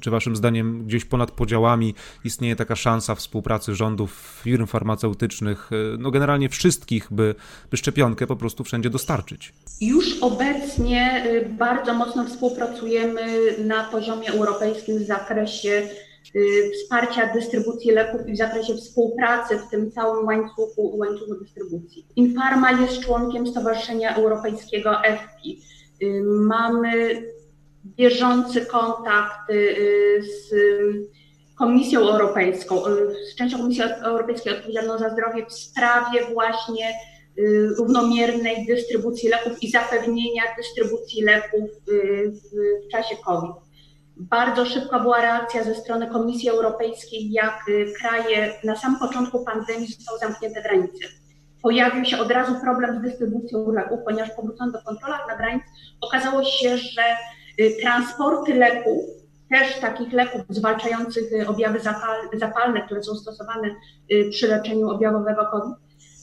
czy 0.00 0.10
waszym 0.10 0.36
zdaniem 0.36 0.84
gdzieś 0.84 1.04
ponad 1.04 1.30
podziałami 1.30 1.69
istnieje 2.24 2.56
taka 2.56 2.76
szansa 2.76 3.14
współpracy 3.14 3.74
rządów, 3.74 4.40
firm 4.42 4.66
farmaceutycznych, 4.66 5.70
e, 5.72 5.96
no 5.98 6.10
generalnie 6.10 6.48
wszystkich, 6.48 7.08
by, 7.10 7.34
by 7.70 7.76
szczepionkę 7.76 8.26
po 8.26 8.36
prostu 8.36 8.64
wszędzie 8.64 8.90
dostarczyć. 8.90 9.52
Już 9.80 10.18
obecnie 10.20 11.24
y, 11.26 11.48
bardzo 11.48 11.94
mocno 11.94 12.24
współpracujemy 12.24 13.22
na 13.64 13.84
poziomie 13.84 14.28
europejskim 14.28 14.98
w 14.98 15.02
zakresie 15.02 15.88
y, 16.36 16.70
wsparcia 16.74 17.32
dystrybucji 17.34 17.90
leków 17.90 18.28
i 18.28 18.32
w 18.32 18.36
zakresie 18.38 18.74
współpracy 18.74 19.58
w 19.58 19.70
tym 19.70 19.90
całym 19.90 20.26
łańcuchu, 20.26 20.96
łańcuchu 20.96 21.34
dystrybucji. 21.34 22.06
Infarma 22.16 22.72
jest 22.72 23.00
członkiem 23.00 23.46
Stowarzyszenia 23.46 24.16
Europejskiego 24.16 25.04
EFPI. 25.04 25.62
Y, 26.02 26.22
mamy 26.24 27.22
bieżący 27.84 28.66
kontakt 28.66 29.52
z 30.20 30.54
Komisją 31.60 32.00
Europejską, 32.00 32.86
y, 32.86 33.26
z 33.32 33.34
częścią 33.34 33.58
Komisji 33.58 33.82
Europejskiej 34.02 34.52
odpowiedzialną 34.52 34.98
za 34.98 35.10
zdrowie 35.10 35.46
w 35.46 35.52
sprawie 35.52 36.20
właśnie 36.32 36.90
y, 37.38 37.68
równomiernej 37.78 38.66
dystrybucji 38.66 39.28
leków 39.28 39.62
i 39.62 39.70
zapewnienia 39.70 40.42
dystrybucji 40.56 41.22
leków 41.22 41.70
y, 41.88 42.32
w 42.32 42.88
czasie 42.90 43.16
COVID. 43.24 43.52
Bardzo 44.16 44.66
szybka 44.66 45.00
była 45.00 45.20
reakcja 45.22 45.64
ze 45.64 45.74
strony 45.74 46.06
Komisji 46.06 46.48
Europejskiej, 46.48 47.32
jak 47.32 47.64
kraje 48.00 48.54
na 48.64 48.76
samym 48.76 48.98
początku 48.98 49.44
pandemii 49.44 49.86
zostały 49.86 50.18
zamknięte 50.18 50.62
granice. 50.62 51.04
Pojawił 51.62 52.04
się 52.04 52.18
od 52.18 52.30
razu 52.30 52.54
problem 52.60 52.98
z 52.98 53.02
dystrybucją 53.02 53.72
leków, 53.72 53.98
ponieważ 54.04 54.30
powrócono 54.30 54.72
do 54.72 54.82
kontrolach 54.82 55.28
na 55.28 55.36
granicy, 55.36 55.66
okazało 56.00 56.44
się, 56.44 56.76
że 56.78 57.02
transporty 57.80 58.54
leków 58.54 59.19
też 59.50 59.80
takich 59.80 60.12
leków 60.12 60.40
zwalczających 60.48 61.32
y, 61.32 61.48
objawy 61.48 61.80
zapalne, 62.32 62.82
które 62.86 63.02
są 63.02 63.14
stosowane 63.14 63.68
y, 64.12 64.28
przy 64.30 64.48
leczeniu 64.48 64.88
objawowego 64.88 65.46
COVID, 65.46 65.74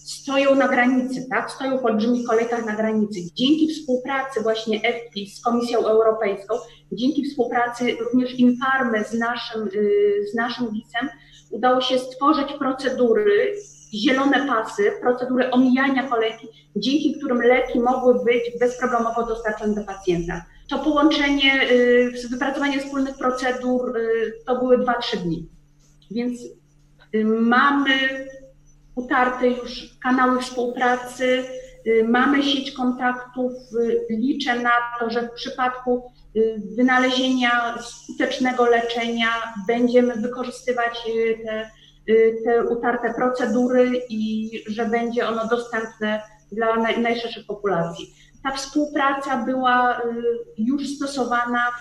stoją 0.07 0.55
na 0.55 0.67
granicy, 0.67 1.27
tak? 1.29 1.51
stoją 1.51 1.77
w 1.77 1.85
olbrzymich 1.85 2.27
kolejkach 2.27 2.65
na 2.65 2.75
granicy. 2.75 3.19
Dzięki 3.35 3.73
współpracy 3.73 4.41
właśnie 4.41 4.81
EFPI 4.83 5.29
z 5.29 5.41
Komisją 5.41 5.79
Europejską, 5.87 6.55
dzięki 6.91 7.25
współpracy 7.25 7.97
również 7.99 8.39
Infarmy 8.39 9.03
z 9.03 9.13
naszym, 9.13 9.67
y, 9.67 10.27
z 10.31 10.35
naszym 10.35 10.71
GIS-em, 10.71 11.09
udało 11.51 11.81
się 11.81 11.99
stworzyć 11.99 12.53
procedury, 12.59 13.55
zielone 13.93 14.47
pasy, 14.47 14.91
procedury 15.01 15.51
omijania 15.51 16.03
kolejki, 16.03 16.47
dzięki 16.75 17.15
którym 17.17 17.41
leki 17.41 17.79
mogły 17.79 18.13
być 18.25 18.59
bezproblemowo 18.59 19.25
dostarczone 19.25 19.75
do 19.75 19.83
pacjenta. 19.83 20.45
To 20.69 20.79
połączenie, 20.79 21.71
y, 21.71 22.27
wypracowanie 22.31 22.79
wspólnych 22.79 23.17
procedur 23.17 23.97
y, 23.97 24.33
to 24.45 24.59
były 24.59 24.77
2-3 24.77 25.17
dni. 25.23 25.49
Więc 26.11 26.39
y, 27.15 27.25
mamy 27.25 28.27
utarte 28.95 29.47
już 29.47 29.97
kanały 30.03 30.41
współpracy, 30.41 31.43
mamy 32.07 32.43
sieć 32.43 32.71
kontaktów. 32.71 33.53
Liczę 34.09 34.59
na 34.59 34.71
to, 34.99 35.09
że 35.09 35.21
w 35.21 35.31
przypadku 35.31 36.11
wynalezienia 36.77 37.77
skutecznego 37.81 38.65
leczenia 38.65 39.29
będziemy 39.67 40.15
wykorzystywać 40.15 41.03
te, 41.45 41.71
te 42.43 42.63
utarte 42.63 43.13
procedury 43.13 44.01
i 44.09 44.51
że 44.67 44.85
będzie 44.85 45.27
ono 45.27 45.47
dostępne 45.47 46.21
dla 46.51 46.75
najszerszych 46.75 47.45
populacji 47.45 48.13
ta 48.47 48.55
współpraca 48.55 49.37
była 49.45 49.99
y, 49.99 50.03
już 50.57 50.87
stosowana 50.89 51.71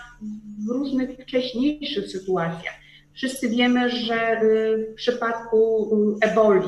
w 0.67 0.71
różnych 0.71 1.09
wcześniejszych 1.19 2.11
sytuacjach. 2.11 2.73
Wszyscy 3.13 3.49
wiemy, 3.49 3.89
że 3.89 4.41
y, 4.41 4.87
w 4.93 4.95
przypadku 4.95 5.89
y, 6.23 6.27
eboli, 6.27 6.67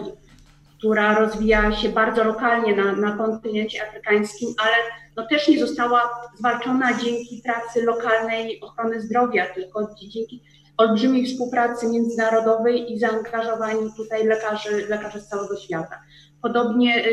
która 0.78 1.19
rozwijała 1.19 1.72
się 1.72 1.89
bardzo 1.89 2.24
lokalnie 2.24 2.76
na, 2.76 2.95
na 2.95 3.17
kontynencie 3.17 3.88
afrykańskim, 3.88 4.50
ale 4.58 4.76
no 5.15 5.28
też 5.28 5.48
nie 5.48 5.60
została 5.60 6.10
zwalczona 6.38 6.93
dzięki 6.93 7.41
pracy 7.45 7.84
lokalnej 7.84 8.62
ochrony 8.62 9.02
zdrowia, 9.02 9.45
tylko 9.45 9.95
dzięki 10.02 10.43
olbrzymiej 10.79 11.25
współpracy 11.25 11.87
międzynarodowej 11.89 12.93
i 12.93 12.99
zaangażowaniu 12.99 13.91
tutaj 13.97 14.27
lekarzy, 14.27 14.87
lekarzy 14.87 15.21
z 15.21 15.27
całego 15.27 15.57
świata. 15.57 16.01
Podobnie 16.41 17.03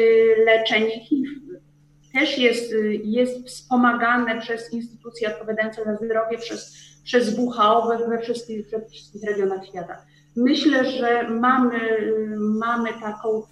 leczenie 0.45 1.01
HIV 1.01 1.29
też 2.13 2.39
jest, 2.39 2.73
jest 3.05 3.47
wspomagane 3.47 4.41
przez 4.41 4.73
instytucje 4.73 5.29
odpowiadające 5.29 5.85
za 5.85 5.97
zdrowie, 5.97 6.39
przez, 6.39 6.77
przez 7.05 7.39
WHO 7.39 7.89
we, 7.89 8.09
we 8.09 8.19
wszystkich, 8.19 8.71
we 8.71 8.89
wszystkich 8.89 9.23
regionach 9.25 9.67
świata. 9.67 9.97
Myślę, 10.37 10.85
że 10.85 11.29
mamy, 11.29 11.81
mamy, 12.39 12.89
taką, 13.01 13.43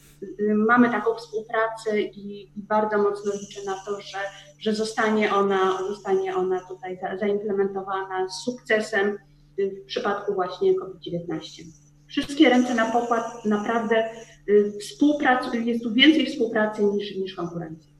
mamy 0.54 0.90
taką 0.90 1.14
współpracę 1.14 2.00
i, 2.00 2.42
i 2.42 2.62
bardzo 2.62 2.98
mocno 2.98 3.32
liczę 3.32 3.60
na 3.66 3.74
to, 3.86 4.00
że, 4.00 4.18
że 4.58 4.74
zostanie, 4.74 5.34
ona, 5.34 5.78
zostanie 5.88 6.36
ona 6.36 6.60
tutaj 6.68 6.98
zaimplementowana 7.20 8.28
z 8.28 8.44
sukcesem 8.44 9.18
w 9.58 9.86
przypadku 9.86 10.34
właśnie 10.34 10.74
COVID-19. 10.74 11.62
Wszystkie 12.06 12.48
ręce 12.48 12.74
na 12.74 12.90
pokład, 12.90 13.44
naprawdę 13.44 14.04
y, 14.48 14.72
współpracy, 14.80 15.64
jest 15.64 15.82
tu 15.82 15.92
więcej 15.92 16.26
współpracy 16.26 16.84
niż, 16.84 17.16
niż 17.16 17.34
konkurencji. 17.34 17.94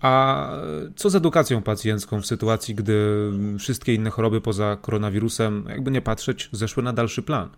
A 0.00 0.50
co 0.96 1.10
z 1.10 1.14
edukacją 1.14 1.62
pacjencką 1.62 2.20
w 2.20 2.26
sytuacji, 2.26 2.74
gdy 2.74 3.30
wszystkie 3.58 3.94
inne 3.94 4.10
choroby 4.10 4.40
poza 4.40 4.76
koronawirusem, 4.76 5.64
jakby 5.68 5.90
nie 5.90 6.02
patrzeć, 6.02 6.48
zeszły 6.52 6.82
na 6.82 6.92
dalszy 6.92 7.22
plan? 7.22 7.50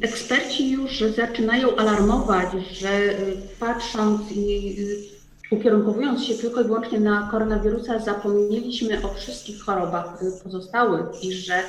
Eksperci 0.00 0.70
już 0.70 1.00
zaczynają 1.16 1.76
alarmować, 1.76 2.48
że 2.72 3.20
y, 3.20 3.36
patrząc 3.60 4.32
i 4.32 4.76
y, 4.80 5.17
ukierunkowując 5.50 6.24
się 6.24 6.34
tylko 6.34 6.60
i 6.60 6.64
wyłącznie 6.64 7.00
na 7.00 7.28
koronawirusa, 7.30 7.98
zapomnieliśmy 7.98 9.04
o 9.04 9.14
wszystkich 9.14 9.60
chorobach 9.60 10.22
y, 10.22 10.44
pozostałych 10.44 11.24
i 11.24 11.32
że 11.32 11.62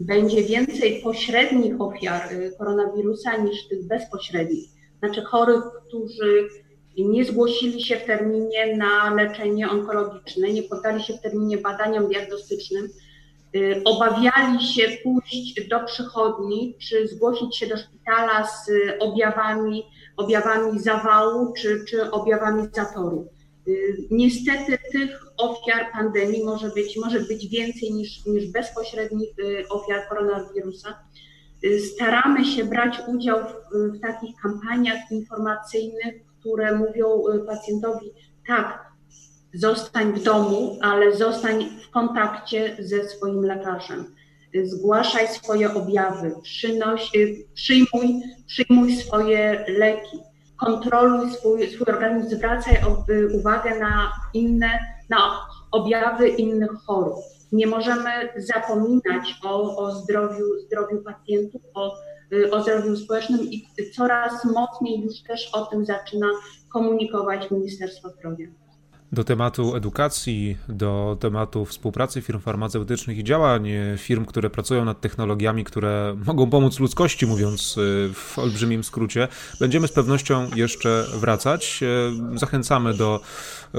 będzie 0.00 0.42
więcej 0.42 1.02
pośrednich 1.02 1.80
ofiar 1.80 2.28
koronawirusa 2.58 3.36
niż 3.36 3.68
tych 3.68 3.86
bezpośrednich. 3.86 4.70
Znaczy 4.98 5.22
chorych, 5.22 5.62
którzy 5.88 6.48
nie 6.98 7.24
zgłosili 7.24 7.82
się 7.82 7.96
w 7.96 8.04
terminie 8.04 8.76
na 8.76 9.14
leczenie 9.14 9.70
onkologiczne, 9.70 10.52
nie 10.52 10.62
poddali 10.62 11.02
się 11.02 11.14
w 11.14 11.20
terminie 11.20 11.58
badaniom 11.58 12.08
diagnostycznym, 12.08 12.88
Y, 13.56 13.82
obawiali 13.84 14.66
się 14.66 14.82
pójść 15.02 15.68
do 15.68 15.80
przychodni, 15.80 16.76
czy 16.78 17.08
zgłosić 17.08 17.56
się 17.56 17.66
do 17.66 17.76
szpitala 17.76 18.46
z 18.46 18.70
objawami, 19.00 19.84
objawami 20.16 20.80
zawału, 20.80 21.52
czy, 21.52 21.84
czy 21.88 22.10
objawami 22.10 22.68
zatoru. 22.72 23.28
Y, 23.68 23.96
niestety 24.10 24.78
tych 24.92 25.10
ofiar 25.36 25.92
pandemii 25.92 26.44
może 26.44 26.68
być, 26.70 26.96
może 26.96 27.20
być 27.20 27.48
więcej 27.48 27.92
niż, 27.92 28.26
niż 28.26 28.52
bezpośrednich 28.52 29.38
y, 29.38 29.68
ofiar 29.68 30.08
koronawirusa. 30.08 30.98
Staramy 31.94 32.44
się 32.44 32.64
brać 32.64 32.98
udział 33.08 33.38
w, 33.38 33.76
w 33.96 34.00
takich 34.00 34.36
kampaniach 34.42 35.10
informacyjnych, 35.10 36.14
które 36.40 36.78
mówią 36.78 37.22
pacjentowi, 37.46 38.12
tak, 38.46 38.92
zostań 39.54 40.12
w 40.12 40.22
domu, 40.22 40.78
ale 40.82 41.16
zostań 41.16 41.64
w 41.88 41.90
kontakcie 41.90 42.76
ze 42.78 43.08
swoim 43.08 43.42
lekarzem. 43.42 44.14
Zgłaszaj 44.64 45.28
swoje 45.28 45.74
objawy, 45.74 46.34
przynoś, 46.42 47.10
y, 47.16 47.46
przyjmuj, 47.54 48.22
przyjmuj 48.46 48.96
swoje 48.96 49.64
leki, 49.68 50.18
kontroluj 50.56 51.30
swój, 51.30 51.70
swój 51.70 51.86
organizm, 51.86 52.36
zwracaj 52.36 52.74
y, 53.10 53.36
uwagę 53.38 53.78
na 53.78 54.12
inne, 54.34 54.78
na 55.10 55.40
objawy 55.70 56.28
innych 56.28 56.72
chorób. 56.86 57.14
Nie 57.52 57.66
możemy 57.66 58.10
zapominać 58.36 59.40
o, 59.44 59.76
o 59.76 59.94
zdrowiu, 59.94 60.44
zdrowiu 60.66 61.02
pacjentów, 61.02 61.62
o, 61.74 61.96
y, 62.32 62.50
o 62.50 62.62
zdrowiu 62.62 62.96
społecznym 62.96 63.40
i 63.50 63.66
coraz 63.96 64.44
mocniej 64.44 65.00
już 65.00 65.22
też 65.22 65.50
o 65.52 65.66
tym 65.66 65.84
zaczyna 65.84 66.26
komunikować 66.72 67.50
Ministerstwo 67.50 68.08
Zdrowia 68.08 68.46
do 69.12 69.24
tematu 69.24 69.76
edukacji, 69.76 70.56
do 70.68 71.16
tematu 71.20 71.64
współpracy 71.64 72.22
firm 72.22 72.40
farmaceutycznych 72.40 73.18
i 73.18 73.24
działań 73.24 73.68
firm, 73.98 74.24
które 74.24 74.50
pracują 74.50 74.84
nad 74.84 75.00
technologiami, 75.00 75.64
które 75.64 76.16
mogą 76.26 76.50
pomóc 76.50 76.80
ludzkości, 76.80 77.26
mówiąc 77.26 77.76
y, 77.78 78.10
w 78.14 78.38
olbrzymim 78.38 78.84
skrócie. 78.84 79.28
Będziemy 79.60 79.88
z 79.88 79.92
pewnością 79.92 80.50
jeszcze 80.54 81.04
wracać. 81.14 81.80
Y, 82.34 82.38
zachęcamy 82.38 82.94
do 82.94 83.20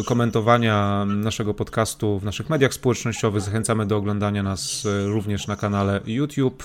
komentowania 0.06 1.06
naszego 1.06 1.54
podcastu 1.54 2.20
w 2.20 2.24
naszych 2.24 2.50
mediach 2.50 2.74
społecznościowych. 2.74 3.42
Zachęcamy 3.42 3.86
do 3.86 3.98
oglądania 3.98 4.44
nas 4.44 4.88
również 5.06 5.48
na 5.48 5.56
kanale 5.56 6.02
YouTube. 6.06 6.64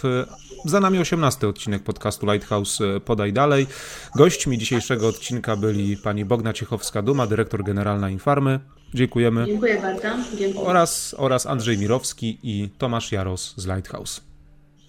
Za 0.65 0.81
nami 0.81 0.99
18 0.99 1.49
odcinek 1.49 1.83
podcastu 1.83 2.27
Lighthouse 2.27 2.79
Podaj 3.05 3.33
Dalej. 3.33 3.67
Gośćmi 4.17 4.59
dzisiejszego 4.59 5.09
odcinka 5.09 5.57
byli 5.57 5.97
pani 5.97 6.25
Bogna 6.25 6.53
Ciechowska-Duma, 6.53 7.27
dyrektor 7.27 7.65
generalna 7.65 8.11
Infarmy. 8.11 8.58
Dziękujemy. 8.95 9.47
Dziękuję 9.47 9.81
bardzo. 9.83 10.09
Dziękuję. 10.39 10.67
Oraz, 10.67 11.15
oraz 11.19 11.47
Andrzej 11.47 11.79
Mirowski 11.79 12.39
i 12.43 12.69
Tomasz 12.79 13.13
Jaros 13.13 13.55
z 13.57 13.67
Lighthouse. 13.67 14.21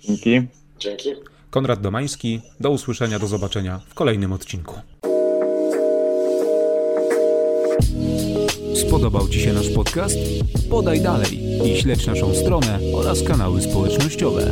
Dzięki. 0.01 0.47
Dzięki. 0.79 1.09
Konrad 1.49 1.81
Domański. 1.81 2.41
Do 2.59 2.69
usłyszenia, 2.69 3.19
do 3.19 3.27
zobaczenia 3.27 3.79
w 3.87 3.93
kolejnym 3.93 4.33
odcinku. 4.33 4.75
Spodobał 8.75 9.27
Ci 9.27 9.39
się 9.39 9.53
nasz 9.53 9.69
podcast? 9.69 10.17
Podaj 10.69 11.01
dalej 11.01 11.39
i 11.65 11.81
śledź 11.81 12.07
naszą 12.07 12.35
stronę 12.35 12.79
oraz 12.93 13.23
kanały 13.23 13.61
społecznościowe. 13.61 14.51